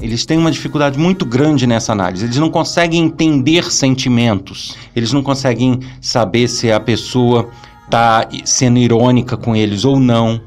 Eles 0.02 0.26
têm 0.26 0.38
uma 0.38 0.52
dificuldade 0.52 0.98
muito 0.98 1.26
grande 1.26 1.68
nessa 1.68 1.92
análise. 1.92 2.26
Eles 2.26 2.38
não 2.38 2.50
conseguem 2.50 3.04
entender 3.04 3.72
sentimentos. 3.72 4.76
Eles 4.96 5.14
não 5.14 5.22
conseguem 5.22 5.80
saber 6.02 6.48
se 6.48 6.72
a 6.72 6.80
pessoa 6.80 7.50
está 7.86 8.28
sendo 8.44 8.80
irônica 8.80 9.38
com 9.38 9.56
eles 9.56 9.86
ou 9.86 10.00
não. 10.00 10.42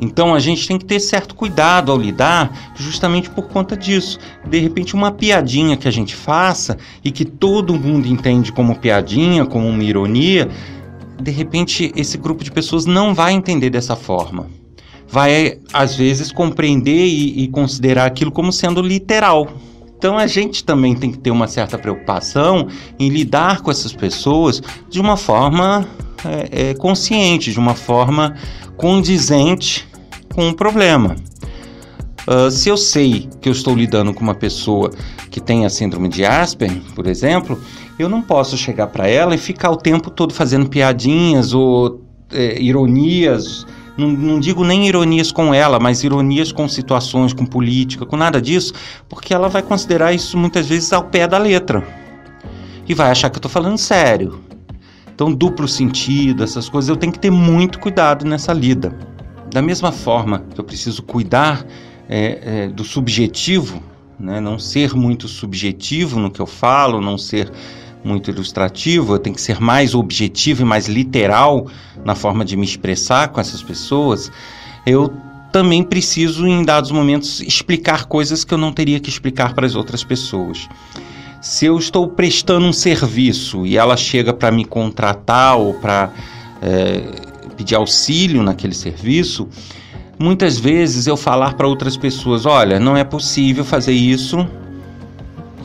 Então 0.00 0.34
a 0.34 0.38
gente 0.38 0.66
tem 0.68 0.78
que 0.78 0.84
ter 0.84 1.00
certo 1.00 1.34
cuidado 1.34 1.90
ao 1.90 1.98
lidar, 1.98 2.72
justamente 2.76 3.30
por 3.30 3.48
conta 3.48 3.76
disso. 3.76 4.18
De 4.46 4.58
repente, 4.58 4.94
uma 4.94 5.10
piadinha 5.10 5.76
que 5.76 5.88
a 5.88 5.90
gente 5.90 6.14
faça 6.14 6.76
e 7.02 7.10
que 7.10 7.24
todo 7.24 7.78
mundo 7.78 8.06
entende 8.06 8.52
como 8.52 8.76
piadinha, 8.76 9.44
como 9.44 9.66
uma 9.66 9.82
ironia, 9.82 10.48
de 11.20 11.30
repente 11.30 11.92
esse 11.96 12.16
grupo 12.16 12.44
de 12.44 12.52
pessoas 12.52 12.86
não 12.86 13.14
vai 13.14 13.32
entender 13.32 13.70
dessa 13.70 13.96
forma. 13.96 14.57
Vai, 15.08 15.58
às 15.72 15.94
vezes, 15.94 16.30
compreender 16.30 17.06
e, 17.06 17.44
e 17.44 17.48
considerar 17.48 18.06
aquilo 18.06 18.30
como 18.30 18.52
sendo 18.52 18.82
literal. 18.82 19.48
Então 19.96 20.16
a 20.16 20.28
gente 20.28 20.62
também 20.62 20.94
tem 20.94 21.10
que 21.10 21.18
ter 21.18 21.32
uma 21.32 21.48
certa 21.48 21.76
preocupação 21.76 22.68
em 23.00 23.08
lidar 23.08 23.62
com 23.62 23.70
essas 23.70 23.92
pessoas 23.92 24.62
de 24.88 25.00
uma 25.00 25.16
forma 25.16 25.88
é, 26.24 26.70
é, 26.70 26.74
consciente, 26.74 27.52
de 27.52 27.58
uma 27.58 27.74
forma 27.74 28.36
condizente 28.76 29.88
com 30.32 30.50
o 30.50 30.54
problema. 30.54 31.16
Uh, 32.28 32.50
se 32.50 32.68
eu 32.68 32.76
sei 32.76 33.28
que 33.40 33.48
eu 33.48 33.52
estou 33.52 33.74
lidando 33.74 34.12
com 34.12 34.20
uma 34.20 34.34
pessoa 34.34 34.90
que 35.30 35.40
tem 35.40 35.64
a 35.64 35.70
síndrome 35.70 36.08
de 36.08 36.24
Asperger, 36.24 36.82
por 36.94 37.06
exemplo, 37.06 37.58
eu 37.98 38.08
não 38.08 38.22
posso 38.22 38.56
chegar 38.56 38.88
para 38.88 39.08
ela 39.08 39.34
e 39.34 39.38
ficar 39.38 39.70
o 39.70 39.76
tempo 39.76 40.10
todo 40.10 40.32
fazendo 40.32 40.68
piadinhas 40.68 41.54
ou 41.54 42.04
é, 42.30 42.60
ironias. 42.60 43.66
Não, 43.98 44.08
não, 44.08 44.38
digo 44.38 44.64
nem 44.64 44.86
ironias 44.86 45.32
com 45.32 45.52
ela, 45.52 45.80
mas 45.80 46.04
ironias 46.04 46.52
com 46.52 46.68
situações, 46.68 47.32
com 47.32 47.44
política, 47.44 48.06
com 48.06 48.16
nada 48.16 48.40
disso, 48.40 48.72
porque 49.08 49.34
ela 49.34 49.48
vai 49.48 49.60
considerar 49.60 50.12
isso 50.12 50.38
muitas 50.38 50.68
vezes 50.68 50.92
ao 50.92 51.02
pé 51.02 51.26
da 51.26 51.36
letra 51.36 51.84
e 52.88 52.94
vai 52.94 53.10
achar 53.10 53.28
que 53.28 53.36
eu 53.36 53.40
estou 53.40 53.50
falando 53.50 53.76
sério. 53.76 54.40
Então, 55.12 55.32
duplo 55.32 55.66
sentido, 55.66 56.44
essas 56.44 56.68
coisas, 56.68 56.88
eu 56.88 56.96
tenho 56.96 57.12
que 57.12 57.18
ter 57.18 57.30
muito 57.30 57.80
cuidado 57.80 58.24
nessa 58.24 58.52
lida. 58.52 58.96
Da 59.50 59.60
mesma 59.60 59.90
forma 59.90 60.44
que 60.54 60.60
eu 60.60 60.64
preciso 60.64 61.02
cuidar 61.02 61.66
é, 62.08 62.38
é, 62.40 62.68
do 62.68 62.84
subjetivo, 62.84 63.82
né? 64.18 64.38
não 64.38 64.60
ser 64.60 64.94
muito 64.94 65.26
subjetivo 65.26 66.20
no 66.20 66.30
que 66.30 66.40
eu 66.40 66.46
falo, 66.46 67.00
não 67.00 67.18
ser 67.18 67.50
muito 68.04 68.30
ilustrativo, 68.30 69.14
eu 69.14 69.18
tenho 69.18 69.34
que 69.34 69.42
ser 69.42 69.60
mais 69.60 69.94
objetivo 69.94 70.62
e 70.62 70.64
mais 70.64 70.88
literal 70.88 71.66
na 72.04 72.14
forma 72.14 72.44
de 72.44 72.56
me 72.56 72.64
expressar 72.64 73.28
com 73.28 73.40
essas 73.40 73.62
pessoas, 73.62 74.30
eu 74.86 75.12
também 75.52 75.82
preciso, 75.82 76.46
em 76.46 76.64
dados 76.64 76.90
momentos, 76.90 77.40
explicar 77.40 78.04
coisas 78.04 78.44
que 78.44 78.52
eu 78.52 78.58
não 78.58 78.72
teria 78.72 79.00
que 79.00 79.08
explicar 79.08 79.54
para 79.54 79.66
as 79.66 79.74
outras 79.74 80.04
pessoas. 80.04 80.68
Se 81.40 81.66
eu 81.66 81.78
estou 81.78 82.08
prestando 82.08 82.66
um 82.66 82.72
serviço 82.72 83.64
e 83.64 83.76
ela 83.76 83.96
chega 83.96 84.32
para 84.32 84.50
me 84.50 84.64
contratar 84.64 85.56
ou 85.56 85.74
para 85.74 86.10
é, 86.60 87.00
pedir 87.56 87.76
auxílio 87.76 88.42
naquele 88.42 88.74
serviço, 88.74 89.48
muitas 90.18 90.58
vezes 90.58 91.06
eu 91.06 91.16
falar 91.16 91.54
para 91.54 91.66
outras 91.66 91.96
pessoas: 91.96 92.44
olha, 92.44 92.80
não 92.80 92.96
é 92.96 93.04
possível 93.04 93.64
fazer 93.64 93.92
isso 93.92 94.46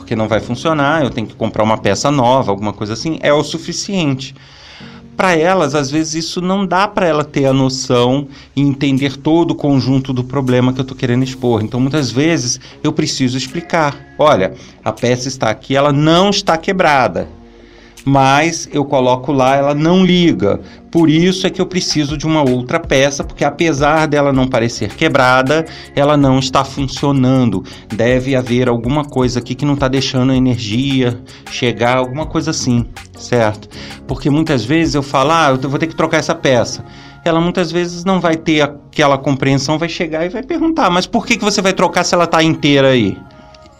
porque 0.04 0.14
não 0.14 0.28
vai 0.28 0.38
funcionar, 0.38 1.02
eu 1.02 1.08
tenho 1.08 1.26
que 1.26 1.34
comprar 1.34 1.64
uma 1.64 1.78
peça 1.78 2.10
nova, 2.10 2.52
alguma 2.52 2.74
coisa 2.74 2.92
assim, 2.92 3.18
é 3.22 3.32
o 3.32 3.42
suficiente. 3.42 4.34
Para 5.16 5.34
elas, 5.34 5.74
às 5.74 5.90
vezes 5.90 6.26
isso 6.26 6.40
não 6.42 6.66
dá 6.66 6.86
para 6.86 7.06
ela 7.06 7.24
ter 7.24 7.46
a 7.46 7.52
noção 7.52 8.28
e 8.54 8.60
entender 8.60 9.16
todo 9.16 9.52
o 9.52 9.54
conjunto 9.54 10.12
do 10.12 10.22
problema 10.22 10.72
que 10.72 10.80
eu 10.80 10.82
estou 10.82 10.96
querendo 10.96 11.22
expor. 11.22 11.62
Então, 11.62 11.80
muitas 11.80 12.10
vezes 12.10 12.60
eu 12.82 12.92
preciso 12.92 13.38
explicar: 13.38 13.96
olha, 14.18 14.54
a 14.84 14.92
peça 14.92 15.28
está 15.28 15.48
aqui, 15.48 15.74
ela 15.74 15.92
não 15.92 16.30
está 16.30 16.58
quebrada 16.58 17.28
mas 18.04 18.68
eu 18.70 18.84
coloco 18.84 19.32
lá, 19.32 19.56
ela 19.56 19.74
não 19.74 20.04
liga. 20.04 20.60
Por 20.90 21.08
isso 21.08 21.46
é 21.46 21.50
que 21.50 21.60
eu 21.60 21.66
preciso 21.66 22.16
de 22.16 22.26
uma 22.26 22.48
outra 22.48 22.78
peça, 22.78 23.24
porque 23.24 23.44
apesar 23.44 24.06
dela 24.06 24.32
não 24.32 24.46
parecer 24.46 24.90
quebrada, 24.94 25.64
ela 25.96 26.16
não 26.16 26.38
está 26.38 26.64
funcionando. 26.64 27.64
Deve 27.88 28.36
haver 28.36 28.68
alguma 28.68 29.04
coisa 29.04 29.38
aqui 29.38 29.54
que 29.54 29.64
não 29.64 29.74
está 29.74 29.88
deixando 29.88 30.32
a 30.32 30.36
energia 30.36 31.20
chegar, 31.50 31.96
alguma 31.96 32.26
coisa 32.26 32.50
assim, 32.50 32.86
certo? 33.18 33.68
Porque 34.06 34.28
muitas 34.28 34.64
vezes 34.64 34.94
eu 34.94 35.02
falo, 35.02 35.32
ah, 35.32 35.58
eu 35.60 35.68
vou 35.68 35.78
ter 35.78 35.86
que 35.86 35.96
trocar 35.96 36.18
essa 36.18 36.34
peça 36.34 36.84
ela 37.24 37.40
muitas 37.40 37.72
vezes 37.72 38.04
não 38.04 38.20
vai 38.20 38.36
ter 38.36 38.60
aquela 38.60 39.16
compreensão, 39.16 39.78
vai 39.78 39.88
chegar 39.88 40.26
e 40.26 40.28
vai 40.28 40.42
perguntar, 40.42 40.90
mas 40.90 41.06
por 41.06 41.26
que, 41.26 41.38
que 41.38 41.44
você 41.44 41.62
vai 41.62 41.72
trocar 41.72 42.04
se 42.04 42.14
ela 42.14 42.24
está 42.24 42.42
inteira 42.42 42.88
aí? 42.88 43.16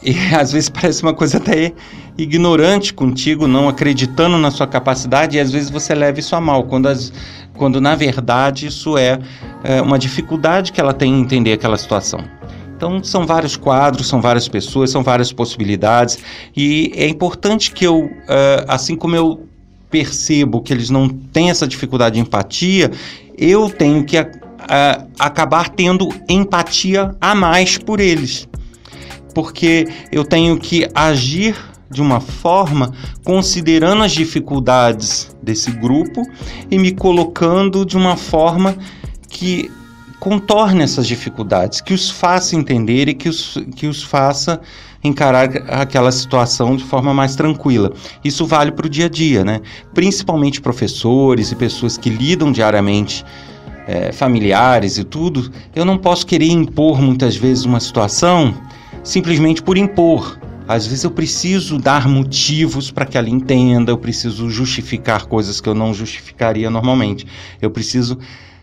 E 0.04 0.14
às 0.36 0.52
vezes 0.52 0.68
parece 0.68 1.02
uma 1.02 1.14
coisa 1.14 1.38
até 1.38 1.72
ignorante 2.16 2.92
contigo, 2.92 3.48
não 3.48 3.68
acreditando 3.68 4.36
na 4.38 4.50
sua 4.50 4.66
capacidade, 4.66 5.36
e 5.36 5.40
às 5.40 5.50
vezes 5.50 5.70
você 5.70 5.94
leva 5.94 6.20
isso 6.20 6.36
a 6.36 6.40
mal, 6.40 6.64
quando, 6.64 6.86
as, 6.86 7.12
quando 7.54 7.80
na 7.80 7.94
verdade 7.94 8.66
isso 8.66 8.96
é, 8.96 9.18
é 9.64 9.80
uma 9.80 9.98
dificuldade 9.98 10.70
que 10.72 10.80
ela 10.80 10.92
tem 10.92 11.12
em 11.12 11.20
entender 11.20 11.54
aquela 11.54 11.76
situação. 11.76 12.20
Então, 12.76 13.02
são 13.02 13.24
vários 13.24 13.56
quadros, 13.56 14.08
são 14.08 14.20
várias 14.20 14.46
pessoas, 14.46 14.90
são 14.90 15.02
várias 15.02 15.32
possibilidades, 15.32 16.18
e 16.56 16.92
é 16.94 17.08
importante 17.08 17.72
que 17.72 17.86
eu, 17.86 18.04
uh, 18.04 18.64
assim 18.68 18.96
como 18.96 19.16
eu 19.16 19.48
percebo 19.90 20.60
que 20.60 20.72
eles 20.72 20.90
não 20.90 21.08
têm 21.08 21.50
essa 21.50 21.66
dificuldade 21.68 22.16
de 22.16 22.20
empatia, 22.20 22.90
eu 23.38 23.70
tenho 23.70 24.04
que 24.04 24.16
acabar 25.18 25.68
tendo 25.68 26.08
empatia 26.28 27.14
a 27.20 27.34
mais 27.34 27.78
por 27.78 28.00
eles 28.00 28.48
porque 29.34 29.88
eu 30.12 30.24
tenho 30.24 30.58
que 30.58 30.88
agir 30.94 31.56
de 31.90 32.00
uma 32.00 32.20
forma 32.20 32.92
considerando 33.22 34.02
as 34.02 34.12
dificuldades 34.12 35.34
desse 35.42 35.70
grupo 35.70 36.22
e 36.70 36.78
me 36.78 36.92
colocando 36.92 37.84
de 37.84 37.96
uma 37.96 38.16
forma 38.16 38.76
que 39.28 39.70
contorne 40.18 40.82
essas 40.82 41.06
dificuldades, 41.06 41.80
que 41.80 41.92
os 41.92 42.10
faça 42.10 42.56
entender 42.56 43.08
e 43.08 43.14
que 43.14 43.28
os, 43.28 43.58
que 43.76 43.86
os 43.86 44.02
faça 44.02 44.60
encarar 45.02 45.50
aquela 45.68 46.10
situação 46.10 46.74
de 46.76 46.82
forma 46.82 47.12
mais 47.12 47.36
tranquila. 47.36 47.92
Isso 48.24 48.46
vale 48.46 48.72
para 48.72 48.86
o 48.86 48.88
dia 48.88 49.04
a 49.04 49.08
dia, 49.08 49.44
né? 49.44 49.60
Principalmente 49.92 50.62
professores 50.62 51.52
e 51.52 51.54
pessoas 51.54 51.98
que 51.98 52.08
lidam 52.08 52.50
diariamente, 52.50 53.22
é, 53.86 54.12
familiares 54.12 54.96
e 54.96 55.04
tudo. 55.04 55.52
Eu 55.74 55.84
não 55.84 55.98
posso 55.98 56.26
querer 56.26 56.48
impor 56.48 57.02
muitas 57.02 57.36
vezes 57.36 57.66
uma 57.66 57.80
situação 57.80 58.54
simplesmente 59.04 59.62
por 59.62 59.76
impor. 59.76 60.38
Às 60.66 60.86
vezes 60.86 61.04
eu 61.04 61.10
preciso 61.10 61.78
dar 61.78 62.08
motivos 62.08 62.90
para 62.90 63.04
que 63.04 63.18
ela 63.18 63.28
entenda, 63.28 63.92
eu 63.92 63.98
preciso 63.98 64.48
justificar 64.48 65.26
coisas 65.26 65.60
que 65.60 65.68
eu 65.68 65.74
não 65.74 65.92
justificaria 65.92 66.70
normalmente. 66.70 67.26
Eu 67.60 67.70
preciso 67.70 68.18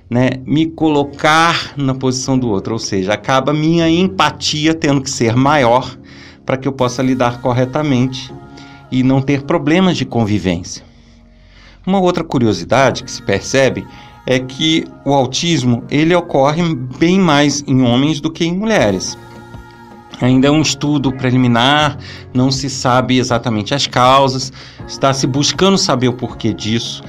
né, 0.09 0.31
me 0.45 0.65
colocar 0.65 1.73
na 1.77 1.93
posição 1.93 2.37
do 2.37 2.49
outro, 2.49 2.73
ou 2.73 2.79
seja, 2.79 3.13
acaba 3.13 3.53
minha 3.53 3.87
empatia 3.87 4.73
tendo 4.73 4.99
que 4.99 5.11
ser 5.11 5.35
maior 5.35 5.95
para 6.43 6.57
que 6.57 6.67
eu 6.67 6.73
possa 6.73 7.03
lidar 7.03 7.39
corretamente 7.39 8.33
e 8.91 9.03
não 9.03 9.21
ter 9.21 9.43
problemas 9.43 9.95
de 9.95 10.03
convivência. 10.03 10.83
Uma 11.85 11.99
outra 11.99 12.23
curiosidade 12.23 13.03
que 13.03 13.11
se 13.11 13.21
percebe 13.21 13.85
é 14.25 14.39
que 14.39 14.85
o 15.05 15.13
autismo 15.13 15.83
ele 15.89 16.13
ocorre 16.15 16.61
bem 16.99 17.19
mais 17.19 17.63
em 17.67 17.81
homens 17.81 18.19
do 18.19 18.31
que 18.31 18.43
em 18.43 18.55
mulheres. 18.55 19.17
Ainda 20.21 20.47
é 20.47 20.51
um 20.51 20.61
estudo 20.61 21.11
preliminar, 21.11 21.97
não 22.33 22.51
se 22.51 22.69
sabe 22.69 23.17
exatamente 23.17 23.73
as 23.73 23.87
causas, 23.87 24.53
está 24.87 25.13
se 25.13 25.25
buscando 25.25 25.77
saber 25.77 26.09
o 26.09 26.13
porquê 26.13 26.53
disso, 26.53 27.03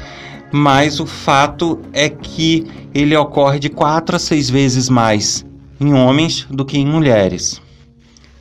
mas 0.51 0.99
o 0.99 1.07
fato 1.07 1.79
é 1.93 2.09
que 2.09 2.67
ele 2.95 3.15
ocorre 3.17 3.59
de 3.59 3.69
quatro 3.69 4.17
a 4.17 4.19
seis 4.19 4.49
vezes 4.49 4.89
mais 4.89 5.45
em 5.79 5.93
homens 5.93 6.47
do 6.51 6.65
que 6.65 6.79
em 6.79 6.87
mulheres, 6.87 7.61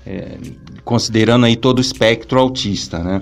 é, 0.05 0.37
considerando 0.85 1.45
aí 1.45 1.55
todo 1.55 1.79
o 1.79 1.81
espectro 1.81 2.39
autista, 2.39 2.99
né? 2.99 3.21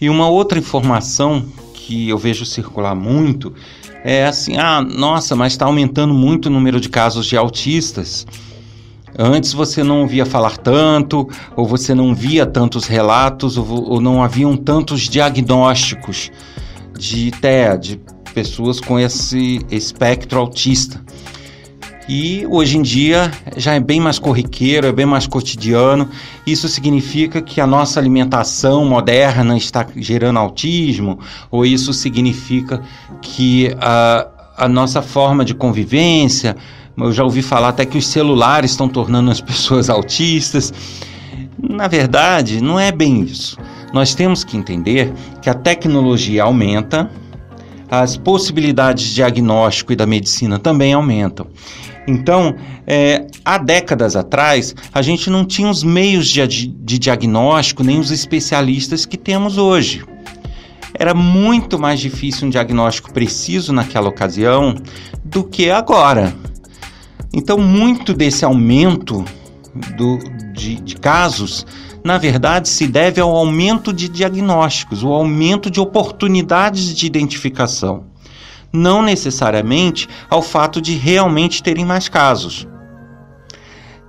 E 0.00 0.08
uma 0.08 0.28
outra 0.28 0.58
informação 0.58 1.44
que 1.74 2.08
eu 2.08 2.16
vejo 2.16 2.46
circular 2.46 2.94
muito 2.94 3.54
é 4.02 4.26
assim: 4.26 4.56
ah, 4.56 4.80
nossa, 4.80 5.36
mas 5.36 5.52
está 5.52 5.66
aumentando 5.66 6.14
muito 6.14 6.46
o 6.46 6.50
número 6.50 6.80
de 6.80 6.88
casos 6.88 7.26
de 7.26 7.36
autistas. 7.36 8.26
Antes 9.18 9.52
você 9.52 9.82
não 9.82 10.02
ouvia 10.02 10.24
falar 10.24 10.56
tanto, 10.56 11.28
ou 11.56 11.66
você 11.66 11.94
não 11.94 12.14
via 12.14 12.46
tantos 12.46 12.86
relatos, 12.86 13.56
ou, 13.56 13.90
ou 13.90 14.00
não 14.00 14.22
haviam 14.22 14.56
tantos 14.56 15.02
diagnósticos 15.02 16.30
de 16.98 17.30
TEA, 17.30 17.76
de 17.76 18.00
pessoas 18.34 18.80
com 18.80 18.98
esse 18.98 19.64
espectro 19.70 20.38
autista. 20.38 21.02
E 22.12 22.44
hoje 22.46 22.76
em 22.76 22.82
dia 22.82 23.30
já 23.56 23.74
é 23.74 23.78
bem 23.78 24.00
mais 24.00 24.18
corriqueiro, 24.18 24.86
é 24.86 24.92
bem 24.92 25.06
mais 25.06 25.28
cotidiano. 25.28 26.08
Isso 26.44 26.66
significa 26.66 27.40
que 27.40 27.60
a 27.60 27.66
nossa 27.68 28.00
alimentação 28.00 28.84
moderna 28.84 29.56
está 29.56 29.86
gerando 29.94 30.38
autismo, 30.40 31.20
ou 31.52 31.64
isso 31.64 31.92
significa 31.92 32.82
que 33.22 33.72
a, 33.80 34.26
a 34.56 34.68
nossa 34.68 35.00
forma 35.00 35.44
de 35.44 35.54
convivência, 35.54 36.56
eu 36.96 37.12
já 37.12 37.24
ouvi 37.24 37.42
falar 37.42 37.68
até 37.68 37.84
que 37.84 37.98
os 37.98 38.06
celulares 38.06 38.72
estão 38.72 38.88
tornando 38.88 39.30
as 39.30 39.40
pessoas 39.40 39.88
autistas. 39.88 40.72
Na 41.58 41.88
verdade, 41.88 42.60
não 42.60 42.78
é 42.78 42.90
bem 42.92 43.22
isso. 43.22 43.56
Nós 43.92 44.14
temos 44.14 44.44
que 44.44 44.56
entender 44.56 45.12
que 45.42 45.50
a 45.50 45.54
tecnologia 45.54 46.44
aumenta, 46.44 47.10
as 47.90 48.16
possibilidades 48.16 49.04
de 49.04 49.14
diagnóstico 49.14 49.92
e 49.92 49.96
da 49.96 50.06
medicina 50.06 50.58
também 50.58 50.92
aumentam. 50.92 51.46
Então, 52.06 52.54
é, 52.86 53.26
há 53.44 53.58
décadas 53.58 54.16
atrás, 54.16 54.74
a 54.92 55.02
gente 55.02 55.28
não 55.28 55.44
tinha 55.44 55.68
os 55.68 55.82
meios 55.82 56.28
de, 56.28 56.46
de 56.46 56.98
diagnóstico, 56.98 57.82
nem 57.82 57.98
os 57.98 58.10
especialistas 58.10 59.04
que 59.04 59.16
temos 59.16 59.58
hoje. 59.58 60.04
Era 60.94 61.14
muito 61.14 61.78
mais 61.78 62.00
difícil 62.00 62.46
um 62.46 62.50
diagnóstico 62.50 63.12
preciso 63.12 63.72
naquela 63.72 64.08
ocasião 64.08 64.74
do 65.24 65.44
que 65.44 65.70
agora. 65.70 66.34
Então, 67.32 67.58
muito 67.58 68.12
desse 68.12 68.44
aumento 68.44 69.24
do, 69.96 70.18
de, 70.52 70.76
de 70.76 70.96
casos 70.96 71.66
na 72.02 72.16
verdade, 72.16 72.66
se 72.66 72.86
deve 72.86 73.20
ao 73.20 73.36
aumento 73.36 73.92
de 73.92 74.08
diagnósticos, 74.08 75.04
o 75.04 75.12
aumento 75.12 75.70
de 75.70 75.78
oportunidades 75.80 76.94
de 76.94 77.06
identificação 77.06 78.06
não 78.72 79.02
necessariamente 79.02 80.08
ao 80.28 80.42
fato 80.42 80.80
de 80.80 80.94
realmente 80.94 81.62
terem 81.62 81.84
mais 81.84 82.08
casos. 82.08 82.66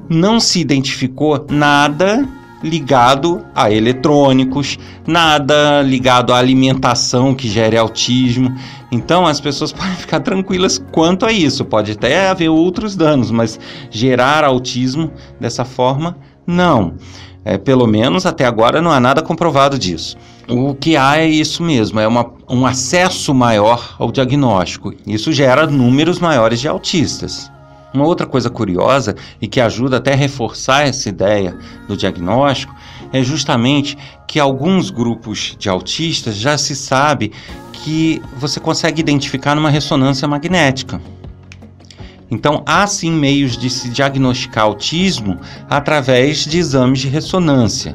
Não 0.09 0.39
se 0.39 0.59
identificou 0.59 1.45
nada 1.49 2.27
ligado 2.63 3.45
a 3.55 3.71
eletrônicos, 3.71 4.77
nada 5.05 5.81
ligado 5.81 6.33
à 6.33 6.37
alimentação 6.37 7.33
que 7.33 7.49
gere 7.49 7.77
autismo. 7.77 8.55
Então 8.91 9.25
as 9.25 9.39
pessoas 9.39 9.71
podem 9.73 9.95
ficar 9.95 10.19
tranquilas 10.19 10.77
quanto 10.91 11.25
a 11.25 11.31
isso. 11.31 11.65
Pode 11.65 11.91
até 11.93 12.29
haver 12.29 12.49
outros 12.49 12.95
danos, 12.95 13.31
mas 13.31 13.59
gerar 13.89 14.43
autismo 14.43 15.11
dessa 15.39 15.65
forma, 15.65 16.17
não. 16.45 16.95
É, 17.43 17.57
pelo 17.57 17.87
menos 17.87 18.25
até 18.27 18.45
agora 18.45 18.81
não 18.81 18.91
há 18.91 18.99
nada 18.99 19.21
comprovado 19.21 19.77
disso. 19.79 20.15
O 20.47 20.75
que 20.75 20.95
há 20.95 21.17
é 21.17 21.27
isso 21.27 21.63
mesmo, 21.63 21.99
é 21.99 22.07
uma, 22.07 22.31
um 22.47 22.65
acesso 22.65 23.33
maior 23.33 23.95
ao 23.97 24.11
diagnóstico. 24.11 24.93
Isso 25.07 25.31
gera 25.31 25.65
números 25.65 26.19
maiores 26.19 26.59
de 26.59 26.67
autistas. 26.67 27.51
Uma 27.93 28.05
outra 28.05 28.25
coisa 28.25 28.49
curiosa 28.49 29.15
e 29.41 29.47
que 29.47 29.59
ajuda 29.59 29.97
até 29.97 30.13
a 30.13 30.15
reforçar 30.15 30.87
essa 30.87 31.09
ideia 31.09 31.57
do 31.87 31.97
diagnóstico 31.97 32.73
é 33.11 33.21
justamente 33.21 33.97
que 34.27 34.39
alguns 34.39 34.89
grupos 34.89 35.55
de 35.59 35.67
autistas 35.67 36.35
já 36.35 36.57
se 36.57 36.75
sabe 36.75 37.33
que 37.73 38.21
você 38.37 38.59
consegue 38.59 39.01
identificar 39.01 39.55
numa 39.55 39.69
ressonância 39.69 40.27
magnética. 40.27 41.01
Então, 42.29 42.63
há 42.65 42.87
sim 42.87 43.11
meios 43.11 43.57
de 43.57 43.69
se 43.69 43.89
diagnosticar 43.89 44.63
autismo 44.63 45.37
através 45.69 46.45
de 46.45 46.59
exames 46.59 46.99
de 47.01 47.09
ressonância. 47.09 47.93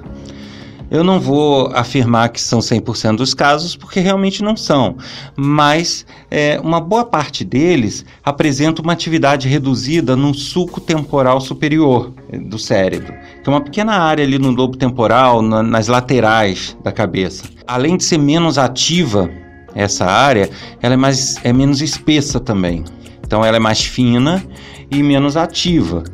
Eu 0.89 1.03
não 1.03 1.19
vou 1.19 1.69
afirmar 1.75 2.29
que 2.29 2.41
são 2.41 2.61
100% 2.61 3.17
dos 3.17 3.35
casos, 3.35 3.75
porque 3.75 3.99
realmente 3.99 4.43
não 4.43 4.57
são, 4.57 4.97
mas 5.35 6.07
é, 6.31 6.61
uma 6.63 6.81
boa 6.81 7.05
parte 7.05 7.45
deles 7.45 8.05
apresenta 8.25 8.83
uma 8.83 8.93
atividade 8.93 9.49
reduzida 9.49 10.15
no 10.15 10.33
sulco 10.33 10.81
temporal 10.81 11.41
superior 11.41 12.13
é, 12.31 12.39
do 12.39 12.57
cérebro, 12.57 13.13
que 13.43 13.49
é 13.49 13.53
uma 13.53 13.61
pequena 13.61 13.95
área 13.95 14.25
ali 14.25 14.39
no 14.39 14.53
lobo 14.53 14.77
temporal, 14.77 15.43
na, 15.43 15.61
nas 15.61 15.89
laterais 15.89 16.77
da 16.85 16.93
cabeça. 16.93 17.45
Além 17.67 17.97
de 17.97 18.05
ser 18.05 18.19
menos 18.19 18.57
ativa, 18.57 19.29
essa 19.75 20.07
área, 20.07 20.49
ela 20.81 20.95
é, 20.95 20.97
mais, 20.97 21.37
é 21.43 21.53
menos 21.53 21.83
espessa 21.83 22.39
também. 22.39 22.85
Então 23.27 23.45
ela 23.45 23.57
é 23.57 23.61
mais 23.61 23.85
fina 23.85 24.43
e 24.89 25.03
menos 25.03 25.37
ativa. 25.37 26.05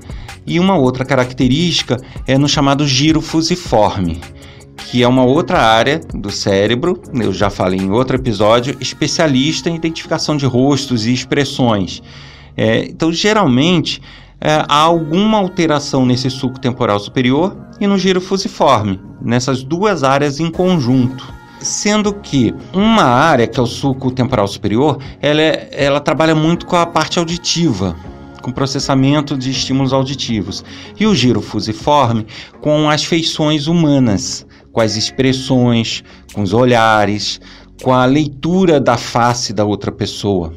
E 0.46 0.58
uma 0.58 0.76
outra 0.76 1.04
característica 1.04 1.98
é 2.26 2.36
no 2.36 2.48
chamado 2.48 2.88
giro 2.88 3.20
fusiforme 3.20 4.20
que 4.76 5.02
é 5.02 5.08
uma 5.08 5.24
outra 5.24 5.60
área 5.60 6.00
do 6.14 6.30
cérebro, 6.30 7.00
eu 7.14 7.32
já 7.32 7.50
falei 7.50 7.80
em 7.80 7.90
outro 7.90 8.16
episódio, 8.16 8.76
especialista 8.80 9.68
em 9.68 9.76
identificação 9.76 10.36
de 10.36 10.46
rostos 10.46 11.06
e 11.06 11.12
expressões. 11.12 12.02
É, 12.56 12.84
então, 12.84 13.12
geralmente, 13.12 14.00
é, 14.40 14.64
há 14.68 14.80
alguma 14.80 15.38
alteração 15.38 16.04
nesse 16.04 16.28
sulco 16.28 16.58
temporal 16.58 16.98
superior 16.98 17.56
e 17.80 17.86
no 17.86 17.98
giro 17.98 18.20
fusiforme, 18.20 19.00
nessas 19.20 19.62
duas 19.62 20.02
áreas 20.02 20.40
em 20.40 20.50
conjunto. 20.50 21.32
Sendo 21.60 22.12
que 22.12 22.52
uma 22.72 23.04
área, 23.04 23.46
que 23.46 23.58
é 23.58 23.62
o 23.62 23.66
sulco 23.66 24.10
temporal 24.10 24.48
superior, 24.48 24.98
ela, 25.20 25.40
é, 25.40 25.68
ela 25.72 26.00
trabalha 26.00 26.34
muito 26.34 26.66
com 26.66 26.76
a 26.76 26.84
parte 26.84 27.18
auditiva, 27.18 27.96
com 28.42 28.50
processamento 28.50 29.38
de 29.38 29.50
estímulos 29.50 29.92
auditivos, 29.92 30.64
e 30.98 31.06
o 31.06 31.14
giro 31.14 31.40
fusiforme 31.40 32.26
com 32.60 32.90
as 32.90 33.04
feições 33.04 33.68
humanas 33.68 34.44
com 34.72 34.80
as 34.80 34.96
expressões, 34.96 36.02
com 36.32 36.42
os 36.42 36.52
olhares, 36.52 37.40
com 37.82 37.92
a 37.92 38.04
leitura 38.04 38.80
da 38.80 38.96
face 38.96 39.52
da 39.52 39.64
outra 39.64 39.92
pessoa. 39.92 40.52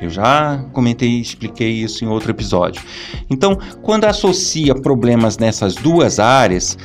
Eu 0.00 0.08
já 0.08 0.64
comentei 0.72 1.10
e 1.10 1.20
expliquei 1.20 1.70
isso 1.70 2.04
em 2.04 2.08
outro 2.08 2.30
episódio. 2.30 2.82
Então, 3.28 3.58
quando 3.82 4.06
associa 4.06 4.74
problemas 4.74 5.36
nessas 5.36 5.74
duas 5.74 6.18
áreas, 6.18 6.78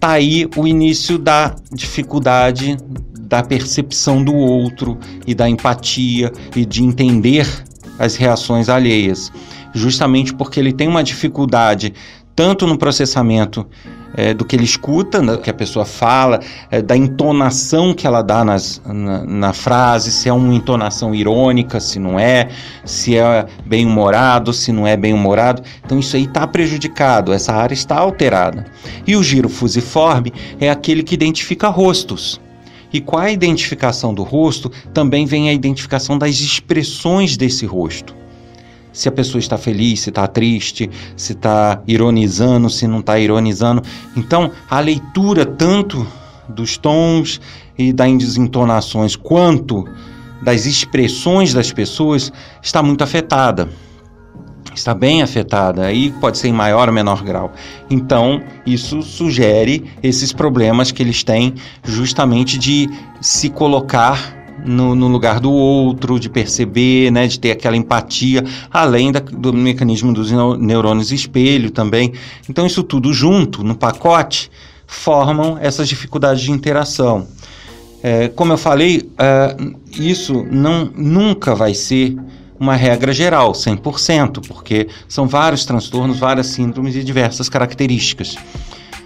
tá 0.00 0.12
aí 0.12 0.48
o 0.56 0.66
início 0.66 1.18
da 1.18 1.54
dificuldade 1.72 2.76
da 3.20 3.42
percepção 3.42 4.24
do 4.24 4.34
outro 4.34 4.98
e 5.26 5.34
da 5.34 5.48
empatia 5.48 6.32
e 6.56 6.64
de 6.64 6.82
entender 6.82 7.46
as 7.98 8.16
reações 8.16 8.68
alheias. 8.68 9.30
Justamente 9.74 10.34
porque 10.34 10.58
ele 10.58 10.72
tem 10.72 10.88
uma 10.88 11.04
dificuldade 11.04 11.94
tanto 12.34 12.66
no 12.66 12.78
processamento 12.78 13.66
é, 14.14 14.34
do 14.34 14.44
que 14.44 14.56
ele 14.56 14.64
escuta, 14.64 15.22
né, 15.22 15.36
que 15.36 15.50
a 15.50 15.54
pessoa 15.54 15.84
fala, 15.84 16.40
é, 16.70 16.82
da 16.82 16.96
entonação 16.96 17.94
que 17.94 18.06
ela 18.06 18.22
dá 18.22 18.44
nas, 18.44 18.80
na, 18.84 19.24
na, 19.24 19.52
frase, 19.52 20.10
se 20.10 20.28
é 20.28 20.32
uma 20.32 20.54
entonação 20.54 21.14
irônica, 21.14 21.80
se 21.80 21.98
não 21.98 22.18
é, 22.18 22.48
se 22.84 23.16
é 23.16 23.46
bem 23.64 23.86
humorado, 23.86 24.52
se 24.52 24.72
não 24.72 24.86
é 24.86 24.96
bem 24.96 25.14
humorado. 25.14 25.62
Então 25.84 25.98
isso 25.98 26.16
aí 26.16 26.24
está 26.24 26.46
prejudicado, 26.46 27.32
essa 27.32 27.52
área 27.52 27.74
está 27.74 27.98
alterada. 27.98 28.66
E 29.06 29.16
o 29.16 29.22
giro 29.22 29.48
fusiforme 29.48 30.32
é 30.60 30.70
aquele 30.70 31.02
que 31.02 31.14
identifica 31.14 31.68
rostos. 31.68 32.40
E 32.92 33.00
com 33.00 33.16
a 33.16 33.30
identificação 33.30 34.12
do 34.12 34.22
rosto, 34.22 34.70
também 34.92 35.24
vem 35.24 35.48
a 35.48 35.52
identificação 35.52 36.18
das 36.18 36.40
expressões 36.40 37.38
desse 37.38 37.64
rosto 37.64 38.21
se 38.92 39.08
a 39.08 39.12
pessoa 39.12 39.38
está 39.38 39.56
feliz, 39.56 40.00
se 40.00 40.10
está 40.10 40.26
triste, 40.26 40.90
se 41.16 41.32
está 41.32 41.82
ironizando, 41.86 42.68
se 42.68 42.86
não 42.86 43.00
está 43.00 43.18
ironizando. 43.18 43.82
Então, 44.16 44.50
a 44.68 44.80
leitura 44.80 45.46
tanto 45.46 46.06
dos 46.48 46.76
tons 46.76 47.40
e 47.78 47.92
das 47.92 48.36
entonações 48.36 49.16
quanto 49.16 49.84
das 50.42 50.66
expressões 50.66 51.54
das 51.54 51.72
pessoas 51.72 52.32
está 52.60 52.82
muito 52.82 53.02
afetada. 53.02 53.68
Está 54.74 54.94
bem 54.94 55.22
afetada, 55.22 55.84
aí 55.84 56.10
pode 56.12 56.38
ser 56.38 56.48
em 56.48 56.52
maior 56.52 56.88
ou 56.88 56.94
menor 56.94 57.22
grau. 57.22 57.52
Então, 57.90 58.42
isso 58.64 59.02
sugere 59.02 59.84
esses 60.02 60.32
problemas 60.32 60.90
que 60.90 61.02
eles 61.02 61.22
têm 61.22 61.54
justamente 61.84 62.58
de 62.58 62.88
se 63.20 63.50
colocar 63.50 64.41
no, 64.64 64.94
no, 64.94 65.08
lugar 65.08 65.40
do 65.40 65.50
outro, 65.50 66.18
de 66.18 66.28
perceber, 66.28 67.10
né, 67.10 67.26
de 67.26 67.38
ter 67.38 67.50
aquela 67.52 67.76
empatia, 67.76 68.44
além 68.70 69.12
da, 69.12 69.20
do 69.20 69.52
mecanismo 69.52 70.12
dos 70.12 70.30
neurônios 70.58 71.12
espelho 71.12 71.70
também. 71.70 72.12
Então, 72.48 72.66
isso 72.66 72.82
tudo 72.82 73.12
junto, 73.12 73.62
no 73.62 73.74
pacote, 73.74 74.50
formam 74.86 75.58
essas 75.60 75.88
dificuldades 75.88 76.42
de 76.42 76.50
interação. 76.50 77.26
É, 78.02 78.28
como 78.28 78.52
eu 78.52 78.58
falei, 78.58 79.08
é, 79.18 79.56
isso 79.92 80.44
não, 80.50 80.90
nunca 80.94 81.54
vai 81.54 81.72
ser 81.72 82.16
uma 82.58 82.76
regra 82.76 83.12
geral, 83.12 83.52
100%, 83.52 84.46
porque 84.46 84.88
são 85.08 85.26
vários 85.26 85.64
transtornos, 85.64 86.18
várias 86.18 86.46
síndromes 86.48 86.94
e 86.94 87.02
diversas 87.02 87.48
características. 87.48 88.36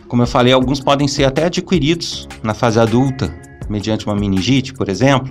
Como 0.08 0.22
eu 0.22 0.26
falei, 0.26 0.52
alguns 0.52 0.80
podem 0.80 1.08
ser 1.08 1.24
até 1.24 1.46
adquiridos 1.46 2.28
na 2.42 2.54
fase 2.54 2.78
adulta, 2.78 3.34
mediante 3.68 4.06
uma 4.06 4.14
meningite, 4.14 4.72
por 4.72 4.88
exemplo. 4.88 5.28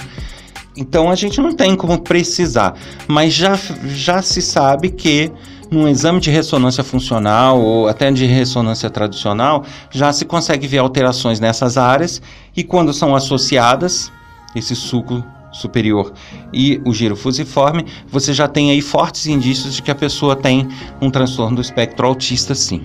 Então 0.77 1.09
a 1.09 1.15
gente 1.15 1.39
não 1.39 1.53
tem 1.53 1.75
como 1.75 1.99
precisar, 2.01 2.75
mas 3.07 3.33
já, 3.33 3.57
já 3.85 4.21
se 4.21 4.41
sabe 4.41 4.89
que 4.89 5.31
num 5.71 5.87
exame 5.87 6.19
de 6.19 6.29
ressonância 6.29 6.83
funcional 6.83 7.59
ou 7.59 7.87
até 7.87 8.11
de 8.11 8.25
ressonância 8.25 8.89
tradicional 8.89 9.63
já 9.89 10.11
se 10.13 10.25
consegue 10.25 10.67
ver 10.67 10.79
alterações 10.79 11.39
nessas 11.39 11.77
áreas 11.77 12.21
e 12.55 12.63
quando 12.63 12.93
são 12.93 13.15
associadas, 13.15 14.11
esse 14.55 14.75
suco 14.75 15.23
superior 15.51 16.13
e 16.51 16.81
o 16.85 16.93
giro 16.93 17.15
fusiforme, 17.15 17.85
você 18.09 18.33
já 18.33 18.47
tem 18.47 18.71
aí 18.71 18.81
fortes 18.81 19.25
indícios 19.25 19.75
de 19.75 19.81
que 19.81 19.89
a 19.89 19.95
pessoa 19.95 20.35
tem 20.35 20.67
um 21.01 21.09
transtorno 21.09 21.55
do 21.55 21.61
espectro 21.61 22.05
autista 22.05 22.53
sim. 22.53 22.83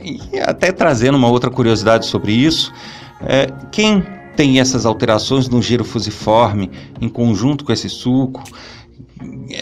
E 0.00 0.38
até 0.40 0.72
trazendo 0.72 1.16
uma 1.16 1.28
outra 1.28 1.50
curiosidade 1.50 2.06
sobre 2.06 2.32
isso, 2.32 2.72
é, 3.20 3.46
quem 3.70 4.04
tem 4.36 4.60
essas 4.60 4.84
alterações 4.86 5.48
no 5.48 5.62
giro 5.62 5.84
fusiforme 5.84 6.70
em 7.00 7.08
conjunto 7.08 7.64
com 7.64 7.72
esse 7.72 7.88
suco, 7.88 8.42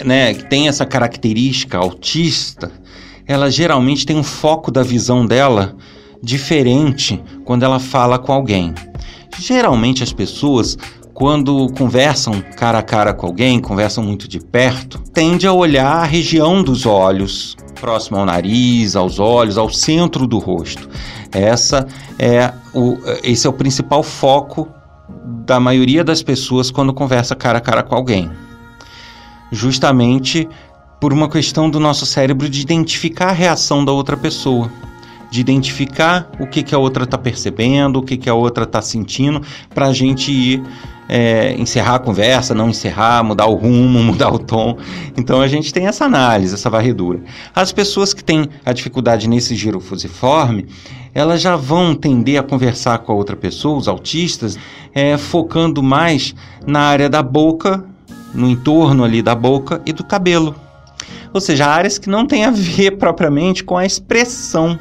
né, 0.05 0.35
que 0.35 0.49
tem 0.49 0.69
essa 0.69 0.87
característica 0.87 1.79
autista, 1.79 2.73
ela 3.27 3.51
geralmente 3.51 4.05
tem 4.07 4.17
um 4.17 4.23
foco 4.23 4.71
da 4.71 4.83
visão 4.83 5.27
dela 5.27 5.77
diferente 6.23 7.23
quando 7.45 7.65
ela 7.65 7.79
fala 7.79 8.19
com 8.19 8.33
alguém. 8.33 8.75
Geralmente 9.39 10.03
as 10.03 10.13
pessoas 10.13 10.77
quando 11.23 11.69
conversam 11.79 12.43
cara 12.57 12.81
a 12.81 12.83
cara 12.83 13.15
com 13.15 13.29
alguém, 13.29 13.61
conversam 13.61 14.03
muito 14.03 14.27
de 14.27 14.41
perto, 14.41 14.99
tende 15.15 15.47
a 15.47 15.53
olhar 15.53 15.99
a 15.99 16.05
região 16.05 16.65
dos 16.65 16.85
olhos, 16.85 17.57
próximo 17.81 18.19
ao 18.19 18.27
nariz, 18.27 18.97
aos 18.97 19.21
olhos, 19.21 19.57
ao 19.57 19.71
centro 19.71 20.27
do 20.27 20.41
rosto. 20.41 20.89
Essa 21.31 21.87
é 22.19 22.53
o, 22.75 22.99
esse 23.23 23.47
é 23.47 23.51
o 23.51 23.53
principal 23.53 24.03
foco 24.03 24.69
da 25.47 25.61
maioria 25.61 26.03
das 26.03 26.25
pessoas 26.25 26.73
quando 26.73 26.93
conversa 26.93 27.37
cara 27.37 27.59
a 27.59 27.61
cara 27.61 27.85
com 27.85 27.95
alguém. 27.95 28.29
Justamente 29.53 30.49
por 31.01 31.13
uma 31.13 31.29
questão 31.29 31.71
do 31.71 31.79
nosso 31.79 32.05
cérebro 32.05 32.49
de 32.49 32.63
identificar 32.63 33.29
a 33.29 33.33
reação 33.33 33.85
da 33.85 33.93
outra 33.93 34.17
pessoa, 34.17 34.69
de 35.31 35.41
identificar 35.41 36.29
o 36.41 36.49
que, 36.49 36.65
que 36.65 36.75
a 36.75 36.79
outra 36.79 37.05
está 37.05 37.17
percebendo, 37.17 38.01
o 38.01 38.03
que, 38.03 38.17
que 38.17 38.29
a 38.29 38.35
outra 38.35 38.65
está 38.65 38.83
sentindo, 38.83 39.41
para 39.73 39.87
a 39.87 39.93
gente 39.93 40.33
ir 40.33 40.63
é, 41.15 41.55
encerrar 41.59 41.97
a 41.97 41.99
conversa, 41.99 42.55
não 42.55 42.71
encerrar, 42.71 43.23
mudar 43.23 43.45
o 43.45 43.55
rumo, 43.55 44.01
mudar 44.03 44.31
o 44.33 44.39
tom. 44.39 44.79
Então 45.15 45.43
a 45.43 45.47
gente 45.47 45.71
tem 45.71 45.87
essa 45.87 46.07
análise, 46.07 46.55
essa 46.55 46.71
varredura. 46.71 47.21
As 47.55 47.71
pessoas 47.71 48.15
que 48.15 48.25
têm 48.25 48.49
a 48.65 48.73
dificuldade 48.73 49.29
nesse 49.29 49.55
giro 49.55 49.79
fusiforme, 49.79 50.67
elas 51.13 51.43
já 51.43 51.55
vão 51.55 51.95
tender 51.95 52.41
a 52.41 52.43
conversar 52.43 52.97
com 53.01 53.13
a 53.13 53.15
outra 53.15 53.37
pessoa, 53.37 53.77
os 53.77 53.89
autistas, 53.89 54.59
é, 54.95 55.19
focando 55.19 55.83
mais 55.83 56.35
na 56.67 56.81
área 56.81 57.11
da 57.11 57.23
boca, 57.23 57.85
no 58.33 58.49
entorno 58.49 59.05
ali 59.05 59.21
da 59.21 59.35
boca 59.35 59.83
e 59.85 59.93
do 59.93 60.03
cabelo. 60.03 60.55
Ou 61.35 61.43
seja, 61.43 61.67
áreas 61.67 61.99
que 61.99 62.09
não 62.09 62.27
têm 62.27 62.47
a 62.47 62.51
ver 62.51 62.93
propriamente 62.97 63.63
com 63.63 63.77
a 63.77 63.85
expressão 63.85 64.79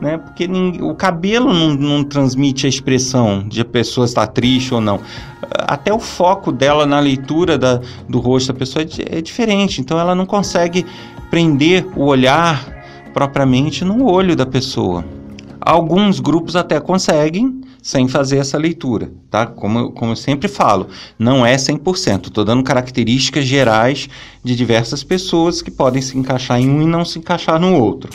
né? 0.00 0.18
Porque 0.18 0.48
o 0.80 0.94
cabelo 0.94 1.52
não, 1.52 1.74
não, 1.74 2.04
transmite 2.04 2.66
a 2.66 2.68
expressão 2.68 3.46
de 3.46 3.60
a 3.60 3.64
pessoa 3.64 4.04
estar 4.04 4.26
triste 4.26 4.74
ou 4.74 4.80
não. 4.80 5.00
Até 5.50 5.92
o 5.92 5.98
foco 5.98 6.52
dela 6.52 6.86
na 6.86 7.00
leitura 7.00 7.56
da, 7.56 7.80
do 8.08 8.18
rosto 8.18 8.52
da 8.52 8.58
pessoa 8.58 8.84
é, 8.84 9.18
é 9.18 9.22
diferente, 9.22 9.80
então 9.80 9.98
ela 9.98 10.14
não 10.14 10.26
consegue 10.26 10.84
prender 11.30 11.86
o 11.96 12.04
olhar 12.04 12.64
propriamente 13.12 13.84
no 13.84 14.04
olho 14.10 14.36
da 14.36 14.46
pessoa. 14.46 15.04
Alguns 15.60 16.20
grupos 16.20 16.54
até 16.54 16.78
conseguem 16.78 17.60
sem 17.82 18.08
fazer 18.08 18.38
essa 18.38 18.58
leitura, 18.58 19.12
tá? 19.30 19.46
Como, 19.46 19.92
como 19.92 20.12
eu 20.12 20.16
sempre 20.16 20.48
falo, 20.48 20.88
não 21.16 21.46
é 21.46 21.54
100%. 21.54 22.26
Estou 22.26 22.44
dando 22.44 22.64
características 22.64 23.44
gerais 23.44 24.08
de 24.42 24.56
diversas 24.56 25.04
pessoas 25.04 25.62
que 25.62 25.70
podem 25.70 26.02
se 26.02 26.18
encaixar 26.18 26.60
em 26.60 26.68
um 26.68 26.82
e 26.82 26.84
não 26.86 27.04
se 27.04 27.20
encaixar 27.20 27.60
no 27.60 27.74
outro. 27.74 28.10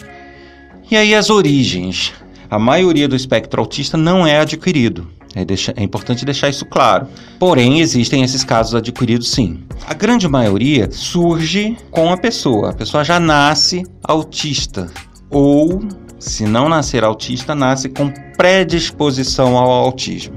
E 0.92 0.98
aí 0.98 1.16
as 1.16 1.30
origens. 1.30 2.12
A 2.50 2.60
maioria 2.60 3.08
do 3.08 3.16
espectro 3.16 3.62
autista 3.62 3.96
não 3.96 4.28
é 4.28 4.42
adquirido. 4.42 5.08
É, 5.34 5.46
deixa, 5.46 5.74
é, 5.78 5.82
importante 5.82 6.26
deixar 6.26 6.50
isso 6.50 6.66
claro. 6.66 7.08
Porém, 7.40 7.80
existem 7.80 8.24
esses 8.24 8.44
casos 8.44 8.76
adquiridos 8.76 9.32
sim. 9.32 9.64
A 9.88 9.94
grande 9.94 10.28
maioria 10.28 10.90
surge 10.92 11.78
com 11.90 12.12
a 12.12 12.18
pessoa. 12.18 12.72
A 12.72 12.74
pessoa 12.74 13.06
já 13.06 13.22
nasce 13.22 13.84
autista. 14.04 14.92
Ou, 15.30 15.82
se 16.20 16.44
não 16.44 16.68
nascer 16.68 17.06
autista, 17.06 17.56
nasce 17.56 17.88
com 17.88 18.12
predisposição 18.36 19.58
ao 19.58 19.72
autismo. 19.72 20.36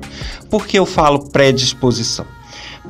Por 0.49 0.69
que 0.69 0.79
eu 0.79 0.87
falo 0.87 1.31
predisposição? 1.31 2.27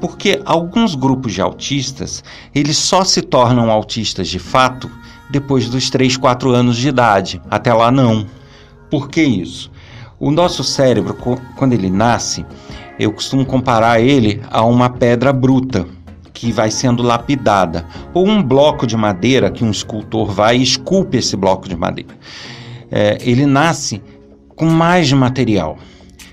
Porque 0.03 0.39
alguns 0.45 0.95
grupos 0.95 1.33
de 1.33 1.41
autistas, 1.41 2.23
eles 2.55 2.77
só 2.77 3.05
se 3.05 3.23
tornam 3.23 3.71
autistas 3.71 4.29
de 4.29 4.39
fato 4.39 4.91
depois 5.31 5.69
dos 5.69 5.91
3, 5.91 6.17
4 6.17 6.51
anos 6.51 6.77
de 6.77 6.89
idade. 6.89 7.41
Até 7.51 7.73
lá 7.73 7.91
não. 7.91 8.27
Por 8.91 9.09
que 9.09 9.23
isso? 9.23 9.71
O 10.21 10.31
nosso 10.31 10.63
cérebro, 10.63 11.15
quando 11.57 11.73
ele 11.73 11.91
nasce, 11.91 12.47
eu 12.99 13.13
costumo 13.13 13.45
comparar 13.45 14.01
ele 14.01 14.41
a 14.51 14.65
uma 14.65 14.89
pedra 14.89 15.33
bruta 15.33 15.87
que 16.33 16.53
vai 16.53 16.71
sendo 16.71 17.03
lapidada, 17.03 17.87
ou 18.13 18.27
um 18.27 18.43
bloco 18.43 18.87
de 18.87 18.97
madeira 18.97 19.51
que 19.51 19.65
um 19.65 19.71
escultor 19.71 20.31
vai 20.31 20.59
e 20.59 20.63
esculpe 20.63 21.17
esse 21.17 21.37
bloco 21.37 21.69
de 21.69 21.77
madeira. 21.77 22.15
É, 22.91 23.19
ele 23.21 23.47
nasce 23.47 24.03
com 24.57 24.67
mais 24.67 25.13
material 25.13 25.79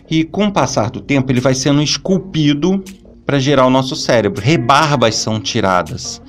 e 0.09 0.23
com 0.23 0.47
o 0.47 0.51
passar 0.51 0.89
do 0.89 1.01
tempo 1.01 1.31
ele 1.31 1.39
vai 1.39 1.55
sendo 1.55 1.81
esculpido 1.81 2.83
para 3.25 3.39
gerar 3.39 3.65
o 3.65 3.69
nosso 3.69 3.95
cérebro. 3.95 4.43
Rebarbas 4.43 5.15
são 5.15 5.39
tiradas. 5.39 6.21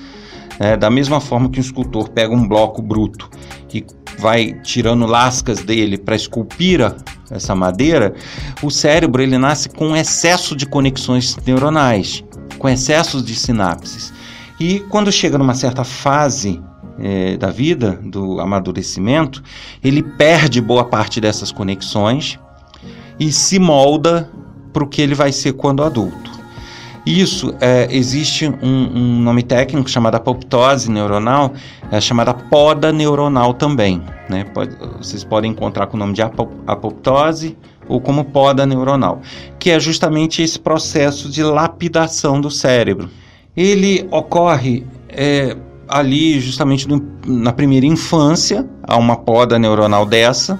É, 0.62 0.76
da 0.76 0.88
mesma 0.88 1.20
forma 1.20 1.50
que 1.50 1.58
um 1.58 1.60
escultor 1.60 2.08
pega 2.10 2.32
um 2.32 2.46
bloco 2.46 2.80
bruto 2.80 3.28
e 3.74 3.84
vai 4.16 4.52
tirando 4.62 5.06
lascas 5.06 5.58
dele 5.64 5.98
para 5.98 6.14
esculpir 6.14 6.80
essa 7.32 7.52
madeira, 7.52 8.14
o 8.62 8.70
cérebro 8.70 9.20
ele 9.20 9.36
nasce 9.36 9.68
com 9.68 9.96
excesso 9.96 10.54
de 10.54 10.64
conexões 10.64 11.36
neuronais, 11.44 12.22
com 12.58 12.68
excesso 12.68 13.20
de 13.20 13.34
sinapses. 13.34 14.14
E 14.60 14.78
quando 14.88 15.10
chega 15.10 15.36
numa 15.36 15.54
certa 15.54 15.82
fase 15.82 16.62
é, 16.96 17.36
da 17.36 17.50
vida, 17.50 17.98
do 18.00 18.40
amadurecimento, 18.40 19.42
ele 19.82 20.00
perde 20.00 20.60
boa 20.60 20.84
parte 20.84 21.20
dessas 21.20 21.50
conexões 21.50 22.38
e 23.18 23.32
se 23.32 23.58
molda 23.58 24.30
para 24.72 24.84
o 24.84 24.88
que 24.88 25.02
ele 25.02 25.16
vai 25.16 25.32
ser 25.32 25.54
quando 25.54 25.82
adulto. 25.82 26.31
Isso, 27.04 27.52
é, 27.60 27.88
existe 27.90 28.46
um, 28.46 28.54
um, 28.62 29.20
nome 29.20 29.42
técnico 29.42 29.90
chamado 29.90 30.14
apoptose 30.14 30.88
neuronal, 30.88 31.52
é 31.90 32.00
chamada 32.00 32.32
poda 32.32 32.92
neuronal 32.92 33.54
também. 33.54 34.00
Né? 34.28 34.44
Pode, 34.44 34.76
vocês 34.98 35.24
podem 35.24 35.50
encontrar 35.50 35.88
com 35.88 35.96
o 35.96 35.98
nome 35.98 36.14
de 36.14 36.22
apoptose 36.22 37.56
ou 37.88 38.00
como 38.00 38.24
poda 38.24 38.64
neuronal, 38.64 39.20
que 39.58 39.70
é 39.70 39.80
justamente 39.80 40.42
esse 40.42 40.58
processo 40.58 41.28
de 41.28 41.42
lapidação 41.42 42.40
do 42.40 42.50
cérebro. 42.50 43.10
Ele 43.56 44.06
ocorre 44.12 44.86
é, 45.08 45.56
ali 45.88 46.40
justamente 46.40 46.88
no, 46.88 47.04
na 47.26 47.52
primeira 47.52 47.84
infância, 47.84 48.64
há 48.82 48.96
uma 48.96 49.16
poda 49.16 49.58
neuronal 49.58 50.06
dessa, 50.06 50.58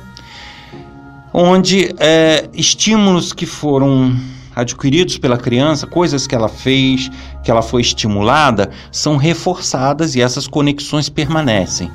onde 1.32 1.94
é, 2.00 2.48
estímulos 2.52 3.32
que 3.32 3.46
foram 3.46 4.14
adquiridos 4.54 5.18
pela 5.18 5.36
criança, 5.36 5.86
coisas 5.86 6.26
que 6.26 6.34
ela 6.34 6.48
fez, 6.48 7.10
que 7.42 7.50
ela 7.50 7.62
foi 7.62 7.80
estimulada, 7.80 8.70
são 8.90 9.16
reforçadas 9.16 10.14
e 10.14 10.20
essas 10.20 10.46
conexões 10.46 11.08
permanecem. 11.08 11.90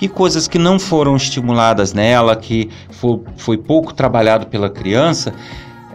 E 0.00 0.08
coisas 0.08 0.46
que 0.46 0.58
não 0.58 0.78
foram 0.78 1.16
estimuladas 1.16 1.92
nela, 1.92 2.36
que 2.36 2.68
foi, 2.90 3.20
foi 3.36 3.58
pouco 3.58 3.94
trabalhado 3.94 4.46
pela 4.46 4.68
criança, 4.68 5.32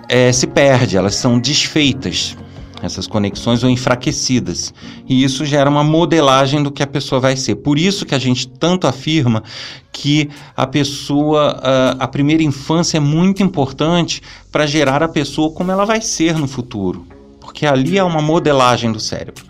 é, 0.10 0.32
se 0.32 0.48
perde, 0.48 0.98
elas 0.98 1.16
são 1.16 1.40
desfeitas 1.40 2.36
essas 2.82 3.08
conexões 3.08 3.64
ou 3.64 3.70
enfraquecidas. 3.70 4.74
E 5.08 5.24
isso 5.24 5.46
gera 5.46 5.70
uma 5.70 5.84
modelagem 5.84 6.62
do 6.64 6.72
que 6.72 6.84
a 6.84 6.88
pessoa 6.88 7.20
vai 7.22 7.36
ser. 7.36 7.56
Por 7.56 7.78
isso 7.78 8.06
que 8.06 8.16
a 8.16 8.20
gente 8.20 8.48
tanto 8.48 8.88
afirma 8.88 9.44
que 9.92 10.30
a 10.56 10.66
pessoa, 10.66 11.60
a, 11.62 11.92
a 12.04 12.08
primeira 12.08 12.44
infância 12.44 12.98
é 12.98 13.02
muito 13.02 13.44
importante 13.44 14.22
para 14.52 14.66
gerar 14.66 15.04
a 15.04 15.08
pessoa 15.08 15.52
como 15.52 15.72
ela 15.72 15.86
vai 15.86 16.02
ser 16.02 16.36
no 16.38 16.48
futuro. 16.48 17.06
Porque 17.40 17.66
ali 17.66 17.98
é 17.98 18.04
uma 18.04 18.22
modelagem 18.22 18.92
do 18.92 19.00
cérebro. 19.00 19.44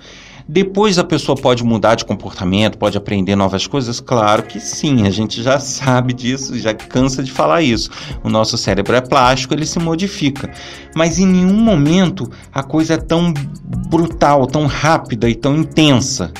Depois 0.51 0.99
a 0.99 1.03
pessoa 1.05 1.37
pode 1.37 1.63
mudar 1.63 1.95
de 1.95 2.03
comportamento, 2.03 2.77
pode 2.77 2.97
aprender 2.97 3.37
novas 3.37 3.65
coisas? 3.65 4.01
Claro 4.01 4.43
que 4.43 4.59
sim, 4.59 5.07
a 5.07 5.09
gente 5.09 5.41
já 5.41 5.57
sabe 5.63 6.11
disso, 6.11 6.59
já 6.59 6.73
cansa 6.73 7.23
de 7.23 7.31
falar 7.31 7.61
isso. 7.61 7.89
O 8.21 8.29
nosso 8.29 8.57
cérebro 8.57 8.93
é 8.93 8.99
plástico, 8.99 9.53
ele 9.53 9.65
se 9.65 9.79
modifica. 9.79 10.53
Mas 10.93 11.19
em 11.19 11.25
nenhum 11.25 11.53
momento 11.53 12.29
a 12.53 12.61
coisa 12.63 12.95
é 12.95 12.97
tão 12.97 13.33
brutal, 13.87 14.45
tão 14.45 14.65
rápida 14.65 15.29
e 15.29 15.35
tão 15.35 15.55
intensa 15.55 16.33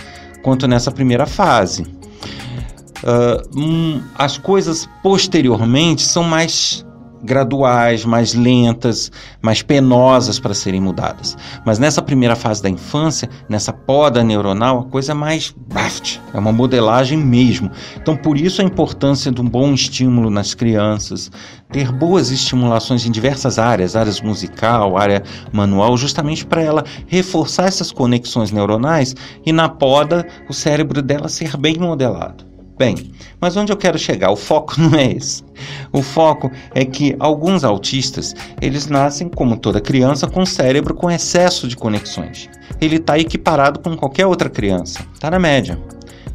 quanto 0.44 0.68
nessa 0.68 0.92
primeira 0.92 1.26
fase. 1.26 1.84
Uh, 3.04 4.04
as 4.16 4.38
coisas 4.38 4.90
posteriormente 5.02 6.02
são 6.02 6.26
mais 6.26 6.86
graduais, 7.24 8.06
mais 8.06 8.34
lentas, 8.34 9.12
mais 9.42 9.62
penosas 9.62 10.40
para 10.40 10.54
serem 10.54 10.82
mudadas. 10.82 11.38
Mas 11.66 11.80
nessa 11.80 12.02
primeira 12.02 12.36
fase 12.36 12.62
da 12.62 12.70
infância, 12.70 13.30
nessa 13.48 13.72
poda 13.72 14.24
neuronal, 14.24 14.80
a 14.80 14.84
coisa 14.86 15.12
é 15.12 15.16
mais 15.16 15.54
baft, 15.74 16.20
é 16.34 16.40
uma 16.40 16.52
modelagem 16.52 17.18
mesmo. 17.18 17.72
Então, 17.96 18.16
por 18.16 18.38
isso 18.38 18.62
a 18.62 18.66
importância 18.66 19.32
de 19.32 19.42
um 19.42 19.48
bom 19.48 19.74
estímulo 19.74 20.30
nas 20.30 20.54
crianças, 20.54 21.32
ter 21.72 21.92
boas 21.92 22.32
estimulações 22.32 23.06
em 23.06 23.12
diversas 23.12 23.58
áreas, 23.58 23.96
áreas 23.96 24.22
musical, 24.22 24.98
área 24.98 25.24
manual, 25.52 25.96
justamente 25.98 26.46
para 26.46 26.62
ela 26.62 26.84
reforçar 27.08 27.68
essas 27.68 27.92
conexões 27.92 28.52
neuronais 28.52 29.16
e 29.46 29.54
na 29.54 29.70
poda 29.70 30.28
o 30.50 30.54
cérebro 30.54 31.02
dela 31.02 31.30
ser 31.30 31.56
bem 31.58 31.78
modelado. 31.78 32.51
Bem, 32.82 33.12
mas 33.40 33.56
onde 33.56 33.72
eu 33.72 33.78
quero 33.78 34.00
chegar? 34.00 34.32
O 34.32 34.36
foco 34.36 34.74
não 34.82 34.98
é 34.98 35.12
esse. 35.12 35.44
O 35.94 36.02
foco 36.02 36.50
é 36.74 36.84
que 36.84 37.16
alguns 37.20 37.64
autistas, 37.64 38.34
eles 38.60 38.88
nascem, 38.88 39.30
como 39.30 39.56
toda 39.56 39.80
criança, 39.80 40.26
com 40.26 40.42
o 40.42 40.48
cérebro 40.48 40.96
com 40.96 41.12
excesso 41.12 41.68
de 41.68 41.78
conexões. 41.78 42.50
Ele 42.82 42.96
está 42.96 43.20
equiparado 43.20 43.80
com 43.82 43.96
qualquer 43.96 44.26
outra 44.26 44.50
criança, 44.50 45.06
está 45.14 45.30
na 45.30 45.38
média. 45.38 45.78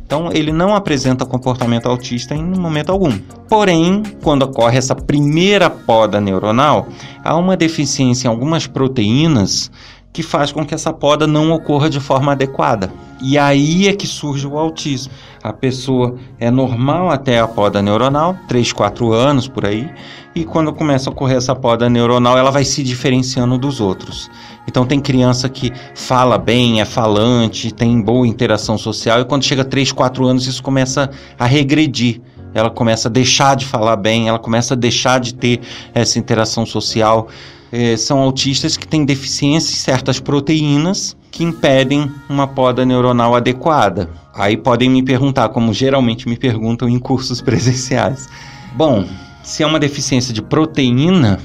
Então, 0.06 0.30
ele 0.32 0.52
não 0.52 0.72
apresenta 0.72 1.26
comportamento 1.26 1.88
autista 1.88 2.32
em 2.32 2.44
momento 2.44 2.92
algum. 2.92 3.18
Porém, 3.48 4.04
quando 4.22 4.42
ocorre 4.44 4.78
essa 4.78 4.94
primeira 4.94 5.68
poda 5.68 6.20
neuronal, 6.20 6.86
há 7.24 7.36
uma 7.36 7.56
deficiência 7.56 8.28
em 8.28 8.30
algumas 8.30 8.68
proteínas 8.68 9.68
que 10.16 10.22
faz 10.22 10.50
com 10.50 10.64
que 10.64 10.74
essa 10.74 10.94
poda 10.94 11.26
não 11.26 11.52
ocorra 11.52 11.90
de 11.90 12.00
forma 12.00 12.32
adequada. 12.32 12.90
E 13.20 13.36
aí 13.36 13.86
é 13.86 13.92
que 13.92 14.06
surge 14.06 14.46
o 14.46 14.56
autismo. 14.56 15.12
A 15.42 15.52
pessoa 15.52 16.16
é 16.40 16.50
normal 16.50 17.10
até 17.10 17.38
a 17.38 17.46
poda 17.46 17.82
neuronal, 17.82 18.34
3, 18.48 18.72
4 18.72 19.12
anos 19.12 19.46
por 19.46 19.66
aí, 19.66 19.90
e 20.34 20.42
quando 20.42 20.72
começa 20.72 21.10
a 21.10 21.12
ocorrer 21.12 21.36
essa 21.36 21.54
poda 21.54 21.90
neuronal, 21.90 22.38
ela 22.38 22.50
vai 22.50 22.64
se 22.64 22.82
diferenciando 22.82 23.58
dos 23.58 23.78
outros. 23.78 24.30
Então 24.66 24.86
tem 24.86 25.00
criança 25.00 25.50
que 25.50 25.70
fala 25.94 26.38
bem, 26.38 26.80
é 26.80 26.86
falante, 26.86 27.70
tem 27.70 28.00
boa 28.00 28.26
interação 28.26 28.78
social, 28.78 29.20
e 29.20 29.26
quando 29.26 29.44
chega 29.44 29.60
a 29.60 29.66
3, 29.66 29.92
4 29.92 30.24
anos 30.24 30.46
isso 30.46 30.62
começa 30.62 31.10
a 31.38 31.44
regredir 31.44 32.22
ela 32.54 32.70
começa 32.70 33.08
a 33.08 33.10
deixar 33.10 33.54
de 33.54 33.66
falar 33.66 33.96
bem, 33.96 34.28
ela 34.30 34.38
começa 34.38 34.72
a 34.72 34.76
deixar 34.78 35.20
de 35.20 35.34
ter 35.34 35.60
essa 35.92 36.18
interação 36.18 36.64
social 36.64 37.28
é, 37.72 37.96
são 37.96 38.18
autistas 38.20 38.76
que 38.76 38.86
têm 38.86 39.04
deficiência 39.04 39.72
em 39.72 39.76
certas 39.76 40.20
proteínas 40.20 41.16
que 41.30 41.44
impedem 41.44 42.10
uma 42.28 42.46
poda 42.46 42.84
neuronal 42.84 43.34
adequada. 43.34 44.08
Aí 44.34 44.56
podem 44.56 44.88
me 44.88 45.02
perguntar, 45.02 45.48
como 45.50 45.72
geralmente 45.72 46.28
me 46.28 46.36
perguntam 46.36 46.88
em 46.88 46.98
cursos 46.98 47.40
presenciais. 47.42 48.28
Bom, 48.74 49.04
se 49.42 49.62
é 49.62 49.66
uma 49.66 49.78
deficiência 49.78 50.32
de 50.32 50.42
proteína 50.42 51.40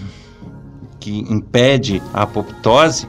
que 0.99 1.19
impede 1.29 2.01
a 2.13 2.23
apoptose, 2.23 3.07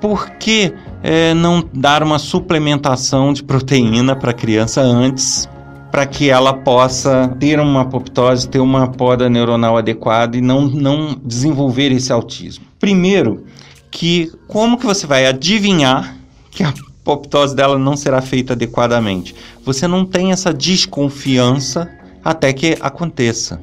por 0.00 0.30
que 0.30 0.72
é, 1.02 1.34
não 1.34 1.64
dar 1.72 2.02
uma 2.02 2.18
suplementação 2.18 3.32
de 3.32 3.42
proteína 3.42 4.16
para 4.16 4.30
a 4.30 4.34
criança 4.34 4.80
antes 4.80 5.48
para 5.90 6.06
que 6.06 6.28
ela 6.28 6.52
possa 6.52 7.34
ter 7.38 7.58
uma 7.58 7.82
apoptose, 7.82 8.48
ter 8.48 8.58
uma 8.58 8.88
poda 8.88 9.28
neuronal 9.28 9.76
adequada 9.78 10.36
e 10.36 10.40
não, 10.40 10.62
não 10.62 11.18
desenvolver 11.24 11.92
esse 11.92 12.12
autismo. 12.12 12.64
Primeiro, 12.78 13.44
que 13.90 14.30
como 14.46 14.78
que 14.78 14.84
você 14.84 15.06
vai 15.06 15.26
adivinhar 15.26 16.16
que 16.50 16.62
a 16.62 16.68
apoptose 16.68 17.54
dela 17.54 17.78
não 17.78 17.96
será 17.96 18.20
feita 18.20 18.52
adequadamente? 18.52 19.34
Você 19.64 19.86
não 19.86 20.04
tem 20.04 20.32
essa 20.32 20.52
desconfiança 20.52 21.90
até 22.24 22.52
que 22.52 22.76
aconteça. 22.80 23.60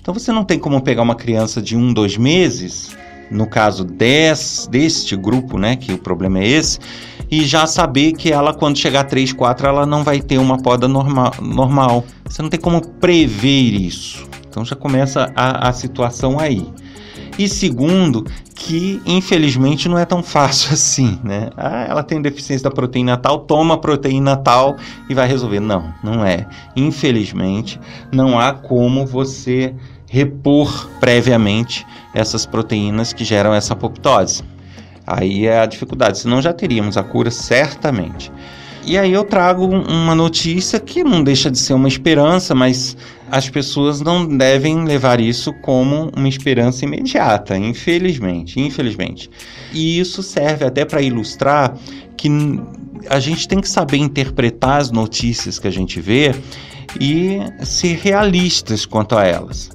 Então 0.00 0.14
você 0.14 0.32
não 0.32 0.44
tem 0.44 0.58
como 0.58 0.80
pegar 0.80 1.02
uma 1.02 1.14
criança 1.14 1.60
de 1.60 1.76
um, 1.76 1.92
dois 1.92 2.16
meses, 2.16 2.96
no 3.30 3.46
caso 3.46 3.84
des, 3.84 4.66
deste 4.70 5.14
grupo, 5.14 5.58
né, 5.58 5.76
que 5.76 5.92
o 5.92 5.98
problema 5.98 6.40
é 6.40 6.48
esse, 6.48 6.78
e 7.30 7.44
já 7.44 7.66
saber 7.66 8.12
que 8.12 8.32
ela, 8.32 8.52
quando 8.52 8.76
chegar 8.76 9.00
a 9.00 9.04
3, 9.04 9.32
4, 9.32 9.66
ela 9.66 9.86
não 9.86 10.02
vai 10.02 10.20
ter 10.20 10.38
uma 10.38 10.58
poda 10.58 10.88
normal. 10.88 11.32
normal. 11.40 12.04
Você 12.24 12.42
não 12.42 12.48
tem 12.48 12.58
como 12.58 12.80
prever 12.80 13.74
isso. 13.74 14.28
Então 14.48 14.64
já 14.64 14.74
começa 14.74 15.32
a, 15.36 15.68
a 15.68 15.72
situação 15.72 16.40
aí. 16.40 16.66
E 17.38 17.48
segundo, 17.48 18.26
que 18.54 19.00
infelizmente 19.06 19.88
não 19.88 19.96
é 19.96 20.04
tão 20.04 20.22
fácil 20.22 20.72
assim, 20.74 21.18
né? 21.22 21.50
Ah, 21.56 21.86
ela 21.88 22.02
tem 22.02 22.20
deficiência 22.20 22.68
da 22.68 22.74
proteína 22.74 23.16
tal, 23.16 23.40
toma 23.40 23.78
proteína 23.78 24.36
tal 24.36 24.76
e 25.08 25.14
vai 25.14 25.28
resolver. 25.28 25.60
Não, 25.60 25.94
não 26.02 26.24
é. 26.24 26.46
Infelizmente, 26.76 27.80
não 28.12 28.38
há 28.38 28.52
como 28.52 29.06
você 29.06 29.74
repor 30.06 30.88
previamente 30.98 31.86
essas 32.12 32.44
proteínas 32.44 33.12
que 33.12 33.24
geram 33.24 33.54
essa 33.54 33.74
apoptose. 33.74 34.42
Aí 35.12 35.46
é 35.46 35.60
a 35.60 35.66
dificuldade, 35.66 36.18
senão 36.18 36.40
já 36.40 36.52
teríamos 36.52 36.96
a 36.96 37.02
cura 37.02 37.30
certamente. 37.30 38.30
E 38.84 38.96
aí 38.96 39.12
eu 39.12 39.24
trago 39.24 39.66
uma 39.66 40.14
notícia 40.14 40.80
que 40.80 41.04
não 41.04 41.22
deixa 41.22 41.50
de 41.50 41.58
ser 41.58 41.74
uma 41.74 41.88
esperança, 41.88 42.54
mas 42.54 42.96
as 43.30 43.48
pessoas 43.48 44.00
não 44.00 44.26
devem 44.26 44.84
levar 44.84 45.20
isso 45.20 45.52
como 45.62 46.10
uma 46.16 46.28
esperança 46.28 46.84
imediata, 46.84 47.56
infelizmente, 47.56 48.58
infelizmente. 48.58 49.30
E 49.72 49.98
isso 49.98 50.22
serve 50.22 50.64
até 50.64 50.84
para 50.84 51.02
ilustrar 51.02 51.76
que 52.16 52.28
a 53.08 53.20
gente 53.20 53.46
tem 53.46 53.60
que 53.60 53.68
saber 53.68 53.98
interpretar 53.98 54.80
as 54.80 54.90
notícias 54.90 55.58
que 55.58 55.68
a 55.68 55.72
gente 55.72 56.00
vê 56.00 56.34
e 56.98 57.38
ser 57.64 57.98
realistas 57.98 58.86
quanto 58.86 59.16
a 59.16 59.24
elas. 59.24 59.70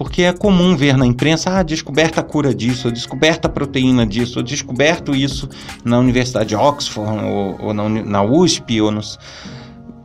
Porque 0.00 0.22
é 0.22 0.32
comum 0.32 0.74
ver 0.74 0.96
na 0.96 1.04
imprensa, 1.04 1.50
ah, 1.50 1.62
descoberta 1.62 2.22
a 2.22 2.24
cura 2.24 2.54
disso, 2.54 2.88
ou 2.88 2.90
descoberta 2.90 3.48
a 3.48 3.50
proteína 3.50 4.06
disso, 4.06 4.38
ou 4.38 4.42
descoberto 4.42 5.14
isso 5.14 5.46
na 5.84 5.98
Universidade 5.98 6.48
de 6.48 6.56
Oxford, 6.56 7.22
ou, 7.22 7.56
ou 7.60 7.74
na, 7.74 7.86
na 7.86 8.22
USP, 8.22 8.80
ou 8.80 8.90
nos... 8.90 9.18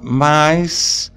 mas 0.01 1.13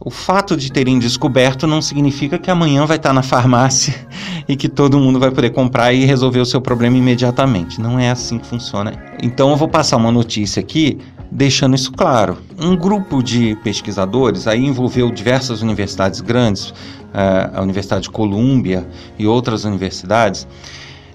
o 0.00 0.08
fato 0.08 0.56
de 0.56 0.72
terem 0.72 0.98
descoberto 0.98 1.66
não 1.66 1.82
significa 1.82 2.38
que 2.38 2.50
amanhã 2.50 2.86
vai 2.86 2.96
estar 2.96 3.12
na 3.12 3.22
farmácia 3.22 3.94
e 4.48 4.56
que 4.56 4.70
todo 4.70 4.98
mundo 4.98 5.20
vai 5.20 5.30
poder 5.30 5.50
comprar 5.50 5.92
e 5.92 6.06
resolver 6.06 6.40
o 6.40 6.46
seu 6.46 6.62
problema 6.62 6.96
imediatamente. 6.96 7.78
Não 7.78 7.98
é 7.98 8.10
assim 8.10 8.38
que 8.38 8.46
funciona. 8.46 8.94
Então 9.22 9.50
eu 9.50 9.56
vou 9.58 9.68
passar 9.68 9.98
uma 9.98 10.10
notícia 10.10 10.60
aqui 10.60 10.98
deixando 11.34 11.74
isso 11.74 11.90
claro. 11.90 12.38
Um 12.56 12.76
grupo 12.76 13.20
de 13.20 13.56
pesquisadores 13.56 14.46
aí 14.46 14.64
envolveu 14.64 15.10
diversas 15.10 15.62
universidades 15.62 16.20
grandes, 16.20 16.72
eh, 17.12 17.50
a 17.52 17.60
Universidade 17.60 18.04
de 18.04 18.10
Colômbia 18.10 18.86
e 19.18 19.26
outras 19.26 19.64
universidades, 19.64 20.46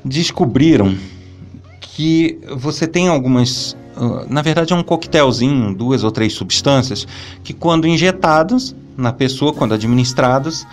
descobriram 0.03 0.95
que 1.79 2.37
você 2.55 2.85
tem 2.85 3.07
algumas. 3.07 3.77
Uh, 3.97 4.25
na 4.29 4.41
verdade, 4.41 4.71
é 4.71 4.75
um 4.75 4.83
coquetelzinho, 4.83 5.75
duas 5.75 6.05
ou 6.05 6.11
três 6.11 6.31
substâncias, 6.31 7.05
que, 7.43 7.53
quando 7.53 7.85
injetadas 7.85 8.73
na 8.95 9.11
pessoa, 9.11 9.53
quando 9.53 9.73
administradas, 9.73 10.65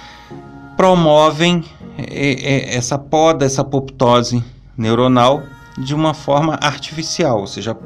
promovem 0.77 1.65
é, 1.99 2.05
é, 2.05 2.77
essa 2.77 2.97
poda, 2.97 3.45
essa 3.45 3.63
apoptose 3.63 4.45
neuronal 4.79 5.43
de 5.77 5.93
uma 5.93 6.15
forma 6.15 6.55
artificial, 6.63 7.41
ou 7.41 7.47
seja, 7.49 7.77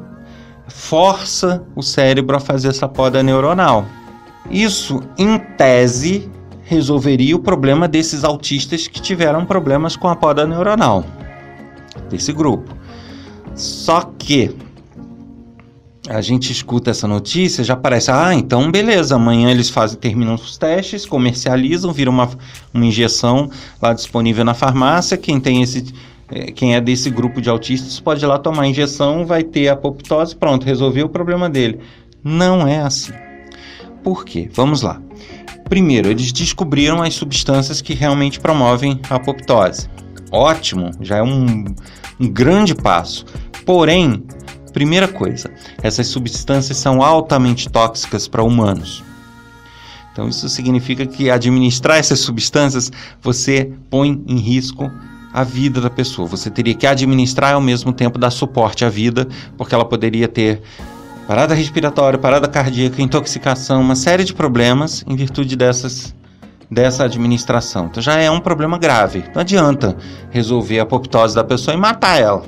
força 0.71 1.63
o 1.75 1.81
cérebro 1.81 2.35
a 2.35 2.39
fazer 2.39 2.69
essa 2.69 2.87
poda 2.87 3.21
neuronal. 3.21 3.85
Isso, 4.49 5.01
em 5.17 5.37
tese, 5.37 6.29
resolveria 6.63 7.35
o 7.35 7.39
problema 7.39 7.87
desses 7.87 8.23
autistas 8.23 8.87
que 8.87 9.01
tiveram 9.01 9.45
problemas 9.45 9.95
com 9.95 10.07
a 10.07 10.15
poda 10.15 10.45
neuronal, 10.47 11.05
desse 12.09 12.33
grupo. 12.33 12.75
Só 13.55 14.01
que 14.17 14.55
a 16.09 16.19
gente 16.19 16.51
escuta 16.51 16.89
essa 16.89 17.07
notícia, 17.07 17.63
já 17.63 17.75
parece, 17.75 18.09
ah, 18.09 18.33
então 18.33 18.71
beleza, 18.71 19.15
amanhã 19.15 19.51
eles 19.51 19.69
fazem, 19.69 19.99
terminam 19.99 20.33
os 20.33 20.57
testes, 20.57 21.05
comercializam, 21.05 21.93
viram 21.93 22.11
uma, 22.11 22.29
uma 22.73 22.85
injeção 22.85 23.49
lá 23.81 23.93
disponível 23.93 24.43
na 24.43 24.53
farmácia, 24.53 25.17
quem 25.17 25.39
tem 25.39 25.61
esse 25.61 25.93
quem 26.55 26.75
é 26.75 26.81
desse 26.81 27.09
grupo 27.09 27.41
de 27.41 27.49
autistas 27.49 27.99
pode 27.99 28.23
ir 28.23 28.27
lá 28.27 28.39
tomar 28.39 28.67
injeção, 28.67 29.25
vai 29.25 29.43
ter 29.43 29.67
apoptose, 29.67 30.35
pronto, 30.35 30.65
resolveu 30.65 31.07
o 31.07 31.09
problema 31.09 31.49
dele. 31.49 31.79
Não 32.23 32.65
é 32.65 32.79
assim. 32.79 33.13
Por 34.03 34.23
quê? 34.23 34.49
Vamos 34.53 34.81
lá. 34.81 35.01
Primeiro, 35.65 36.09
eles 36.09 36.31
descobriram 36.31 37.01
as 37.01 37.13
substâncias 37.13 37.81
que 37.81 37.93
realmente 37.93 38.39
promovem 38.39 38.99
a 39.09 39.15
apoptose. 39.15 39.89
Ótimo, 40.31 40.91
já 41.01 41.17
é 41.17 41.23
um, 41.23 41.65
um 42.19 42.27
grande 42.29 42.73
passo. 42.73 43.25
Porém, 43.65 44.23
primeira 44.73 45.07
coisa, 45.07 45.51
essas 45.83 46.07
substâncias 46.07 46.77
são 46.77 47.01
altamente 47.01 47.69
tóxicas 47.69 48.27
para 48.27 48.43
humanos. 48.43 49.03
Então, 50.11 50.27
isso 50.27 50.47
significa 50.49 51.05
que 51.05 51.29
administrar 51.29 51.97
essas 51.97 52.19
substâncias 52.19 52.91
você 53.21 53.71
põe 53.89 54.21
em 54.27 54.37
risco 54.37 54.91
a 55.33 55.43
vida 55.43 55.79
da 55.79 55.89
pessoa. 55.89 56.27
Você 56.27 56.49
teria 56.49 56.73
que 56.73 56.85
administrar 56.85 57.51
e 57.51 57.53
ao 57.53 57.61
mesmo 57.61 57.93
tempo 57.93 58.19
dar 58.19 58.31
suporte 58.31 58.83
à 58.83 58.89
vida, 58.89 59.27
porque 59.57 59.73
ela 59.73 59.85
poderia 59.85 60.27
ter 60.27 60.61
parada 61.27 61.53
respiratória, 61.53 62.19
parada 62.19 62.47
cardíaca, 62.47 63.01
intoxicação, 63.01 63.81
uma 63.81 63.95
série 63.95 64.23
de 64.23 64.33
problemas 64.33 65.03
em 65.07 65.15
virtude 65.15 65.55
dessas 65.55 66.13
dessa 66.69 67.03
administração. 67.03 67.87
Então 67.87 68.01
já 68.01 68.17
é 68.17 68.31
um 68.31 68.39
problema 68.39 68.77
grave. 68.77 69.25
Não 69.35 69.41
adianta 69.41 69.97
resolver 70.29 70.79
a 70.79 70.83
apoptose 70.83 71.35
da 71.35 71.43
pessoa 71.43 71.75
e 71.75 71.77
matar 71.77 72.17
ela. 72.17 72.43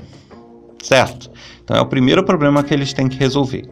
Certo? 0.82 1.30
Então 1.62 1.76
é 1.76 1.82
o 1.82 1.86
primeiro 1.86 2.24
problema 2.24 2.64
que 2.64 2.74
eles 2.74 2.94
têm 2.94 3.10
que 3.10 3.18
resolver. 3.18 3.70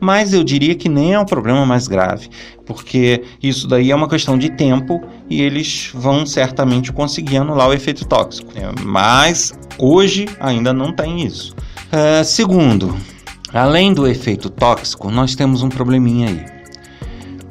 Mas 0.00 0.32
eu 0.32 0.44
diria 0.44 0.74
que 0.74 0.88
nem 0.88 1.14
é 1.14 1.18
um 1.18 1.24
problema 1.24 1.64
mais 1.64 1.88
grave, 1.88 2.28
porque 2.66 3.22
isso 3.42 3.66
daí 3.66 3.90
é 3.90 3.96
uma 3.96 4.08
questão 4.08 4.36
de 4.36 4.50
tempo 4.50 5.02
e 5.30 5.40
eles 5.40 5.90
vão 5.94 6.26
certamente 6.26 6.92
conseguir 6.92 7.38
anular 7.38 7.68
o 7.68 7.72
efeito 7.72 8.04
tóxico. 8.04 8.52
É, 8.54 8.70
mas 8.82 9.52
hoje 9.78 10.28
ainda 10.40 10.72
não 10.72 10.92
tem 10.92 11.24
isso. 11.24 11.54
É, 11.90 12.22
segundo, 12.24 12.94
Além 13.54 13.94
do 13.94 14.04
efeito 14.04 14.50
tóxico, 14.50 15.12
nós 15.12 15.36
temos 15.36 15.62
um 15.62 15.68
probleminha 15.68 16.28
aí. 16.28 16.44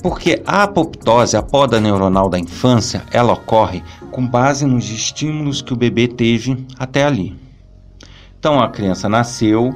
Porque 0.01 0.43
a 0.45 0.63
apoptose, 0.63 1.37
a 1.37 1.41
poda 1.41 1.79
neuronal 1.79 2.29
da 2.29 2.37
infância, 2.37 3.03
ela 3.09 3.31
ocorre 3.31 3.81
com 4.11 4.27
base 4.27 4.65
nos 4.65 4.89
estímulos 4.91 5.61
que 5.61 5.71
o 5.71 5.77
bebê 5.77 6.09
teve 6.09 6.67
até 6.77 7.05
ali. 7.05 7.33
Então 8.37 8.59
a 8.59 8.67
criança 8.67 9.07
nasceu, 9.07 9.73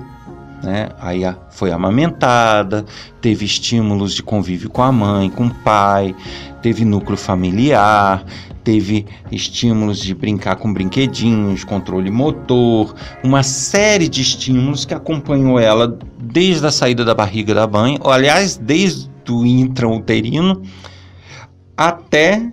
né? 0.63 0.89
Aí 0.99 1.21
foi 1.49 1.71
amamentada, 1.71 2.85
teve 3.21 3.45
estímulos 3.45 4.13
de 4.13 4.23
convívio 4.23 4.69
com 4.69 4.81
a 4.81 4.91
mãe, 4.91 5.29
com 5.29 5.47
o 5.47 5.53
pai, 5.53 6.15
teve 6.61 6.83
núcleo 6.83 7.17
familiar, 7.17 8.23
teve 8.63 9.05
estímulos 9.31 9.99
de 9.99 10.13
brincar 10.13 10.55
com 10.57 10.73
brinquedinhos, 10.73 11.63
controle 11.63 12.11
motor, 12.11 12.93
uma 13.23 13.43
série 13.43 14.07
de 14.09 14.21
estímulos 14.21 14.83
que 14.85 14.93
acompanhou 14.93 15.59
ela 15.59 15.97
desde 16.19 16.65
a 16.65 16.71
saída 16.71 17.05
da 17.05 17.13
barriga 17.13 17.53
da 17.53 17.67
mãe, 17.67 17.97
ou 18.01 18.11
aliás, 18.11 18.57
desde 18.57 19.09
o 19.29 19.45
intrauterino 19.45 20.61
até 21.75 22.51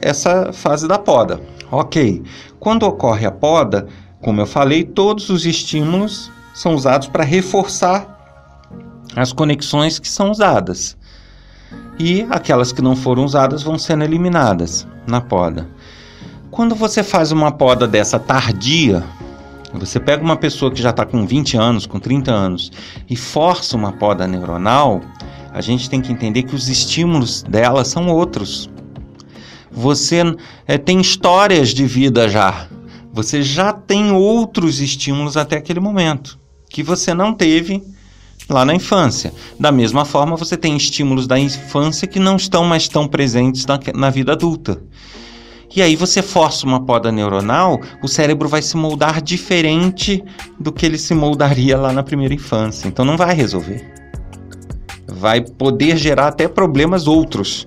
essa 0.00 0.52
fase 0.52 0.88
da 0.88 0.98
poda. 0.98 1.40
Ok, 1.70 2.22
quando 2.58 2.82
ocorre 2.84 3.26
a 3.26 3.30
poda, 3.30 3.86
como 4.20 4.40
eu 4.40 4.46
falei, 4.46 4.84
todos 4.84 5.30
os 5.30 5.46
estímulos 5.46 6.30
são 6.54 6.74
usados 6.74 7.08
para 7.08 7.24
reforçar 7.24 8.12
as 9.16 9.32
conexões 9.32 9.98
que 9.98 10.08
são 10.08 10.30
usadas. 10.30 10.96
E 11.98 12.26
aquelas 12.30 12.72
que 12.72 12.82
não 12.82 12.96
foram 12.96 13.24
usadas 13.24 13.62
vão 13.62 13.78
sendo 13.78 14.04
eliminadas 14.04 14.86
na 15.06 15.20
poda. 15.20 15.68
Quando 16.50 16.74
você 16.74 17.02
faz 17.02 17.32
uma 17.32 17.52
poda 17.52 17.86
dessa 17.86 18.18
tardia, 18.18 19.02
você 19.72 19.98
pega 19.98 20.22
uma 20.22 20.36
pessoa 20.36 20.70
que 20.70 20.82
já 20.82 20.90
está 20.90 21.04
com 21.06 21.26
20 21.26 21.56
anos, 21.56 21.86
com 21.86 21.98
30 21.98 22.30
anos, 22.30 22.70
e 23.08 23.16
força 23.16 23.76
uma 23.76 23.92
poda 23.92 24.26
neuronal, 24.26 25.00
a 25.50 25.60
gente 25.60 25.88
tem 25.88 26.00
que 26.00 26.12
entender 26.12 26.42
que 26.42 26.54
os 26.54 26.68
estímulos 26.68 27.42
dela 27.42 27.84
são 27.84 28.08
outros. 28.08 28.70
Você 29.70 30.22
é, 30.66 30.76
tem 30.76 31.00
histórias 31.00 31.70
de 31.70 31.86
vida 31.86 32.28
já. 32.28 32.66
Você 33.12 33.42
já 33.42 33.72
tem 33.72 34.12
outros 34.12 34.80
estímulos 34.80 35.36
até 35.36 35.56
aquele 35.56 35.80
momento 35.80 36.41
que 36.72 36.82
você 36.82 37.12
não 37.12 37.34
teve 37.34 37.82
lá 38.48 38.64
na 38.64 38.74
infância. 38.74 39.32
Da 39.60 39.70
mesma 39.70 40.04
forma, 40.04 40.36
você 40.36 40.56
tem 40.56 40.76
estímulos 40.76 41.26
da 41.26 41.38
infância 41.38 42.08
que 42.08 42.18
não 42.18 42.36
estão 42.36 42.64
mais 42.64 42.88
tão 42.88 43.06
presentes 43.06 43.66
na, 43.66 43.78
na 43.94 44.10
vida 44.10 44.32
adulta. 44.32 44.82
E 45.74 45.80
aí 45.80 45.96
você 45.96 46.20
força 46.20 46.66
uma 46.66 46.84
poda 46.84 47.10
neuronal, 47.12 47.80
o 48.02 48.08
cérebro 48.08 48.48
vai 48.48 48.60
se 48.60 48.76
moldar 48.76 49.22
diferente 49.22 50.22
do 50.58 50.70
que 50.70 50.84
ele 50.84 50.98
se 50.98 51.14
moldaria 51.14 51.78
lá 51.78 51.92
na 51.92 52.02
primeira 52.02 52.34
infância. 52.34 52.88
Então 52.88 53.04
não 53.04 53.16
vai 53.16 53.34
resolver. 53.34 53.82
Vai 55.06 55.40
poder 55.40 55.96
gerar 55.96 56.28
até 56.28 56.48
problemas 56.48 57.06
outros. 57.06 57.66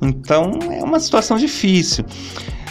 Então 0.00 0.58
é 0.70 0.82
uma 0.82 1.00
situação 1.00 1.36
difícil. 1.36 2.04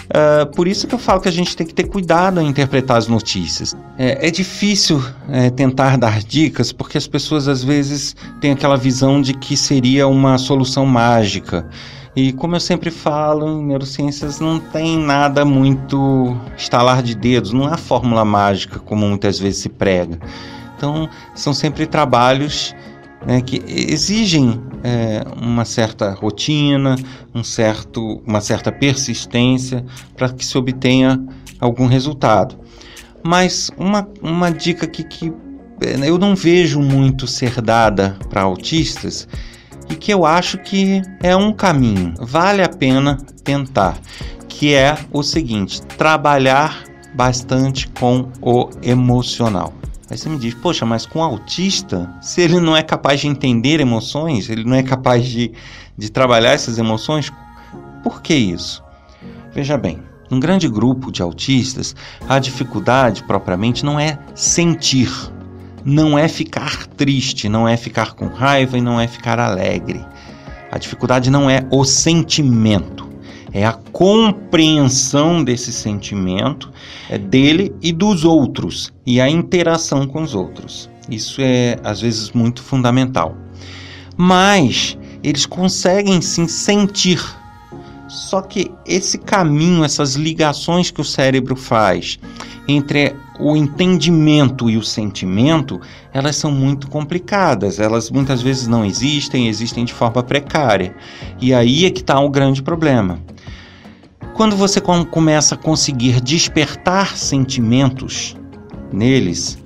Uh, 0.09 0.45
por 0.55 0.67
isso 0.67 0.87
que 0.87 0.95
eu 0.95 0.99
falo 0.99 1.21
que 1.21 1.29
a 1.29 1.31
gente 1.31 1.55
tem 1.55 1.67
que 1.67 1.73
ter 1.73 1.83
cuidado 1.83 2.41
em 2.41 2.47
interpretar 2.47 2.97
as 2.97 3.07
notícias. 3.07 3.77
É, 3.97 4.27
é 4.27 4.31
difícil 4.31 5.03
é, 5.29 5.51
tentar 5.51 5.97
dar 5.97 6.23
dicas 6.23 6.71
porque 6.71 6.97
as 6.97 7.05
pessoas 7.05 7.47
às 7.47 7.63
vezes 7.63 8.15
têm 8.41 8.51
aquela 8.51 8.75
visão 8.75 9.21
de 9.21 9.35
que 9.35 9.55
seria 9.55 10.07
uma 10.07 10.39
solução 10.39 10.85
mágica. 10.85 11.67
E 12.15 12.33
como 12.33 12.55
eu 12.55 12.59
sempre 12.59 12.89
falo, 12.89 13.47
em 13.47 13.65
neurociências 13.67 14.39
não 14.39 14.59
tem 14.59 14.97
nada 14.97 15.45
muito 15.45 16.35
estalar 16.57 17.03
de 17.03 17.13
dedos, 17.13 17.53
não 17.53 17.71
há 17.71 17.77
fórmula 17.77 18.25
mágica 18.25 18.79
como 18.79 19.07
muitas 19.07 19.37
vezes 19.37 19.61
se 19.61 19.69
prega. 19.69 20.17
Então, 20.75 21.07
são 21.35 21.53
sempre 21.53 21.85
trabalhos 21.85 22.73
né, 23.25 23.41
que 23.41 23.62
exigem 23.67 24.62
é, 24.84 25.23
uma 25.41 25.65
certa 25.65 26.12
rotina, 26.13 26.95
um 27.34 27.43
certo, 27.43 28.21
uma 28.25 28.41
certa 28.41 28.71
persistência 28.71 29.86
para 30.15 30.29
que 30.29 30.45
se 30.45 30.58
obtenha 30.58 31.21
algum 31.60 31.86
resultado. 31.86 32.55
Mas 33.23 33.69
uma, 33.77 34.08
uma 34.21 34.49
dica 34.49 34.88
que, 34.88 35.03
que 35.03 35.34
é, 35.82 36.10
eu 36.10 36.17
não 36.17 36.36
vejo 36.36 36.79
muito 36.79 37.27
ser 37.27 37.62
dada 37.62 38.17
para 38.29 38.41
autistas 38.41 39.27
e 39.89 39.95
que 39.95 40.13
eu 40.13 40.25
acho 40.25 40.58
que 40.60 41.01
é 41.21 41.36
um 41.36 41.51
caminho, 41.51 42.13
vale 42.19 42.62
a 42.62 42.69
pena 42.69 43.17
tentar, 43.43 43.97
que 44.47 44.73
é 44.73 44.97
o 45.12 45.23
seguinte: 45.23 45.82
trabalhar 45.97 46.84
bastante 47.13 47.88
com 47.88 48.29
o 48.41 48.69
emocional. 48.82 49.73
Aí 50.09 50.17
você 50.17 50.27
me 50.27 50.39
diz, 50.39 50.55
poxa, 50.55 50.85
mas 50.85 51.05
com 51.05 51.23
autista, 51.23 52.09
se 52.19 52.41
ele 52.41 52.59
não 52.59 52.75
é 52.75 52.81
capaz 52.81 53.19
de 53.19 53.27
entender 53.27 53.79
emoções, 53.79 54.49
ele 54.49 54.63
não 54.63 54.75
é 54.75 54.81
capaz 54.81 55.25
de, 55.25 55.51
de 55.95 56.12
trabalhar 56.12 56.51
essas 56.51 56.79
emoções, 56.79 57.31
por 58.03 58.21
que 58.21 58.33
isso? 58.33 58.83
Veja 59.53 59.77
bem, 59.77 59.99
num 60.29 60.39
grande 60.39 60.67
grupo 60.67 61.12
de 61.12 61.21
autistas, 61.21 61.95
a 62.27 62.39
dificuldade 62.39 63.23
propriamente 63.23 63.85
não 63.85 63.99
é 63.99 64.17
sentir, 64.33 65.12
não 65.85 66.17
é 66.17 66.27
ficar 66.27 66.87
triste, 66.87 67.47
não 67.47 67.67
é 67.67 67.77
ficar 67.77 68.13
com 68.13 68.27
raiva 68.27 68.77
e 68.77 68.81
não 68.81 68.99
é 68.99 69.07
ficar 69.07 69.39
alegre. 69.39 70.03
A 70.71 70.77
dificuldade 70.77 71.29
não 71.29 71.49
é 71.49 71.67
o 71.69 71.83
sentimento 71.83 73.08
é 73.52 73.65
a 73.65 73.73
compreensão 73.73 75.43
desse 75.43 75.71
sentimento 75.71 76.71
é 77.10 77.17
dele 77.17 77.73
e 77.81 77.91
dos 77.91 78.23
outros 78.23 78.93
e 79.06 79.19
a 79.19 79.29
interação 79.29 80.08
com 80.08 80.21
os 80.21 80.35
outros. 80.35 80.89
Isso 81.10 81.41
é 81.41 81.77
às 81.83 82.02
vezes 82.02 82.31
muito 82.31 82.62
fundamental. 82.62 83.35
Mas 84.15 84.97
eles 85.23 85.45
conseguem 85.45 86.21
sim 86.21 86.47
sentir. 86.47 87.21
Só 88.08 88.41
que 88.41 88.71
esse 88.85 89.17
caminho, 89.17 89.83
essas 89.83 90.15
ligações 90.15 90.91
que 90.91 91.02
o 91.02 91.06
cérebro 91.06 91.56
faz 91.56 92.19
entre 92.69 93.15
o 93.39 93.55
entendimento 93.55 94.69
e 94.69 94.77
o 94.77 94.83
sentimento, 94.83 95.81
elas 96.13 96.35
são 96.35 96.51
muito 96.51 96.87
complicadas. 96.87 97.79
Elas 97.79 98.11
muitas 98.11 98.41
vezes 98.41 98.67
não 98.67 98.85
existem, 98.85 99.47
existem 99.47 99.85
de 99.85 99.93
forma 99.93 100.21
precária. 100.21 100.95
E 101.41 101.53
aí 101.53 101.85
é 101.85 101.89
que 101.89 102.01
está 102.01 102.19
o 102.19 102.29
grande 102.29 102.61
problema. 102.61 103.19
Quando 104.35 104.55
você 104.55 104.79
começa 104.79 105.55
a 105.55 105.57
conseguir 105.57 106.21
despertar 106.21 107.17
sentimentos 107.17 108.37
neles, 108.93 109.57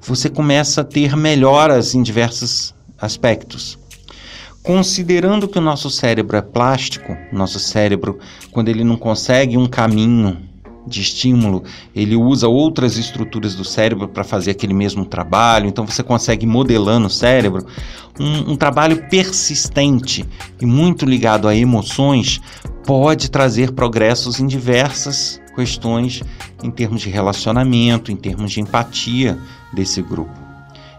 você 0.00 0.30
começa 0.30 0.82
a 0.82 0.84
ter 0.84 1.16
melhoras 1.16 1.94
em 1.94 2.02
diversos 2.02 2.74
aspectos. 2.98 3.78
Considerando 4.62 5.48
que 5.48 5.58
o 5.58 5.62
nosso 5.62 5.90
cérebro 5.90 6.36
é 6.36 6.42
plástico, 6.42 7.14
nosso 7.32 7.58
cérebro, 7.58 8.18
quando 8.50 8.68
ele 8.68 8.84
não 8.84 8.96
consegue 8.96 9.58
um 9.58 9.66
caminho 9.66 10.38
de 10.86 11.00
estímulo, 11.00 11.64
ele 11.94 12.14
usa 12.14 12.46
outras 12.48 12.96
estruturas 12.96 13.54
do 13.54 13.64
cérebro 13.64 14.08
para 14.08 14.24
fazer 14.24 14.50
aquele 14.50 14.74
mesmo 14.74 15.04
trabalho, 15.04 15.66
então 15.66 15.86
você 15.86 16.02
consegue 16.02 16.46
modelar 16.46 16.98
no 16.98 17.08
cérebro 17.08 17.66
um, 18.18 18.52
um 18.52 18.56
trabalho 18.56 19.08
persistente 19.08 20.24
e 20.60 20.66
muito 20.66 21.04
ligado 21.04 21.48
a 21.48 21.54
emoções 21.54 22.40
pode 22.86 23.30
trazer 23.30 23.72
progressos 23.72 24.38
em 24.40 24.46
diversas 24.46 25.40
questões 25.54 26.22
em 26.62 26.70
termos 26.70 27.00
de 27.00 27.08
relacionamento, 27.08 28.12
em 28.12 28.16
termos 28.16 28.52
de 28.52 28.60
empatia 28.60 29.38
desse 29.72 30.02
grupo. 30.02 30.44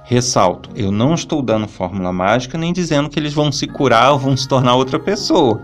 Ressalto, 0.08 0.70
eu 0.76 0.92
não 0.92 1.16
estou 1.16 1.42
dando 1.42 1.68
fórmula 1.68 2.14
mágica 2.14 2.60
nem 2.60 2.72
dizendo 2.72 3.10
que 3.10 3.20
eles 3.20 3.34
vão 3.34 3.52
se 3.52 3.66
curar 3.66 4.12
ou 4.12 4.20
vão 4.20 4.38
se 4.38 4.48
tornar 4.48 4.76
outra 4.76 5.00
pessoa, 5.00 5.64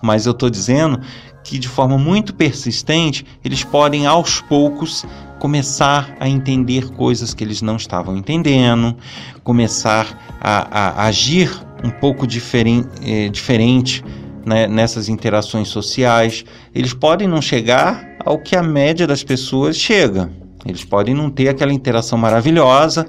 mas 0.00 0.24
eu 0.24 0.32
estou 0.32 0.48
dizendo 0.48 0.98
que 1.44 1.58
de 1.58 1.68
forma 1.68 1.98
muito 1.98 2.34
persistente 2.34 3.24
eles 3.44 3.64
podem 3.64 4.06
aos 4.06 4.40
poucos 4.40 5.04
começar 5.38 6.14
a 6.20 6.28
entender 6.28 6.90
coisas 6.90 7.34
que 7.34 7.42
eles 7.42 7.62
não 7.62 7.76
estavam 7.76 8.16
entendendo, 8.16 8.96
começar 9.42 10.38
a, 10.40 11.02
a 11.02 11.06
agir 11.06 11.50
um 11.82 11.90
pouco 11.90 12.26
diferen, 12.26 12.84
eh, 13.04 13.28
diferente 13.28 14.04
né, 14.46 14.68
nessas 14.68 15.08
interações 15.08 15.66
sociais. 15.66 16.44
Eles 16.72 16.94
podem 16.94 17.26
não 17.26 17.42
chegar 17.42 18.16
ao 18.24 18.38
que 18.38 18.54
a 18.54 18.62
média 18.62 19.04
das 19.04 19.24
pessoas 19.24 19.76
chega. 19.76 20.30
Eles 20.64 20.84
podem 20.84 21.12
não 21.12 21.28
ter 21.28 21.48
aquela 21.48 21.72
interação 21.72 22.16
maravilhosa, 22.16 23.06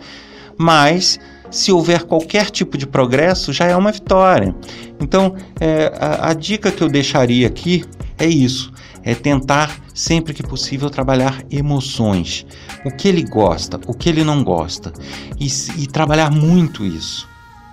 mas 0.57 1.19
se 1.51 1.71
houver 1.71 2.03
qualquer 2.03 2.49
tipo 2.49 2.79
de 2.79 2.87
progresso, 2.87 3.53
já 3.53 3.65
é 3.65 3.75
uma 3.75 3.91
vitória. 3.91 4.55
Então, 4.99 5.35
é, 5.59 5.93
a, 5.99 6.29
a 6.29 6.33
dica 6.33 6.71
que 6.71 6.81
eu 6.81 6.89
deixaria 6.89 7.45
aqui 7.45 7.85
é 8.23 8.27
isso: 8.27 8.71
é 9.03 9.13
tentar 9.13 9.79
sempre 9.93 10.33
que 10.33 10.43
possível 10.43 10.89
trabalhar 10.89 11.43
emoções, 11.51 12.45
o 12.85 12.91
que 12.91 13.07
ele 13.07 13.23
gosta, 13.23 13.79
o 13.87 13.93
que 13.93 14.09
ele 14.09 14.23
não 14.23 14.43
gosta, 14.43 14.93
e, 15.39 15.47
e 15.77 15.87
trabalhar 15.87 16.31
muito 16.31 16.85
isso. 16.85 17.27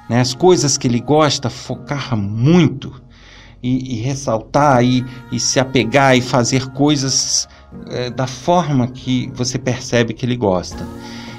Né? 0.09 0.21
As 0.21 0.35
coisas 0.35 0.77
que 0.77 0.89
ele 0.89 1.01
gosta, 1.01 1.49
focar 1.49 2.17
muito 2.17 3.01
e, 3.63 3.95
e 3.95 4.01
ressaltar 4.01 4.83
e, 4.83 5.05
e, 5.31 5.39
se 5.39 5.61
apegar 5.61 6.17
e 6.17 6.21
fazer 6.21 6.67
coisas 6.71 7.49
é, 7.89 8.11
da 8.11 8.27
forma 8.27 8.89
que 8.89 9.31
você 9.35 9.59
percebe 9.59 10.13
que 10.13 10.27
ele 10.27 10.37
gosta. 10.37 10.87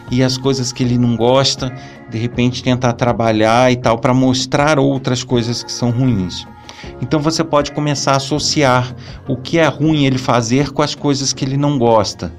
E 0.09 0.21
as 0.21 0.37
coisas 0.37 0.73
que 0.73 0.83
ele 0.83 0.97
não 0.97 1.15
gosta, 1.15 1.73
de 2.09 2.17
repente 2.17 2.63
tentar 2.63 2.93
trabalhar 2.93 3.71
e 3.71 3.77
tal 3.77 3.97
para 3.97 4.13
mostrar 4.13 4.77
outras 4.77 5.23
coisas 5.23 5.63
que 5.63 5.71
são 5.71 5.89
ruins. 5.89 6.45
Então 7.01 7.19
você 7.19 7.43
pode 7.43 7.71
começar 7.71 8.13
a 8.13 8.17
associar 8.17 8.95
o 9.27 9.35
que 9.35 9.57
é 9.57 9.67
ruim 9.67 10.05
ele 10.05 10.17
fazer 10.17 10.71
com 10.71 10.81
as 10.81 10.95
coisas 10.95 11.33
que 11.33 11.45
ele 11.45 11.57
não 11.57 11.77
gosta 11.77 12.31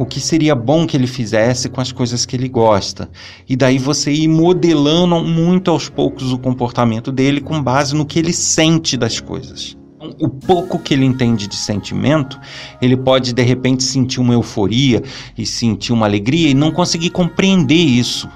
o 0.00 0.06
que 0.06 0.18
seria 0.18 0.54
bom 0.54 0.86
que 0.86 0.96
ele 0.96 1.06
fizesse 1.06 1.68
com 1.68 1.78
as 1.78 1.92
coisas 1.92 2.24
que 2.24 2.34
ele 2.34 2.48
gosta. 2.48 3.10
E 3.46 3.54
daí 3.54 3.76
você 3.76 4.10
ir 4.10 4.28
modelando 4.28 5.22
muito 5.22 5.70
aos 5.70 5.90
poucos 5.90 6.32
o 6.32 6.38
comportamento 6.38 7.12
dele 7.12 7.38
com 7.38 7.62
base 7.62 7.94
no 7.94 8.06
que 8.06 8.18
ele 8.18 8.32
sente 8.32 8.96
das 8.96 9.20
coisas. 9.20 9.76
O 10.18 10.26
pouco 10.30 10.78
que 10.78 10.94
ele 10.94 11.04
entende 11.04 11.46
de 11.46 11.54
sentimento, 11.54 12.40
ele 12.80 12.96
pode 12.96 13.34
de 13.34 13.42
repente 13.42 13.82
sentir 13.82 14.20
uma 14.20 14.32
euforia 14.32 15.02
e 15.36 15.44
sentir 15.44 15.92
uma 15.92 16.06
alegria 16.06 16.48
e 16.48 16.54
não 16.54 16.70
conseguir 16.70 17.10
compreender 17.10 17.74
isso. 17.74 18.26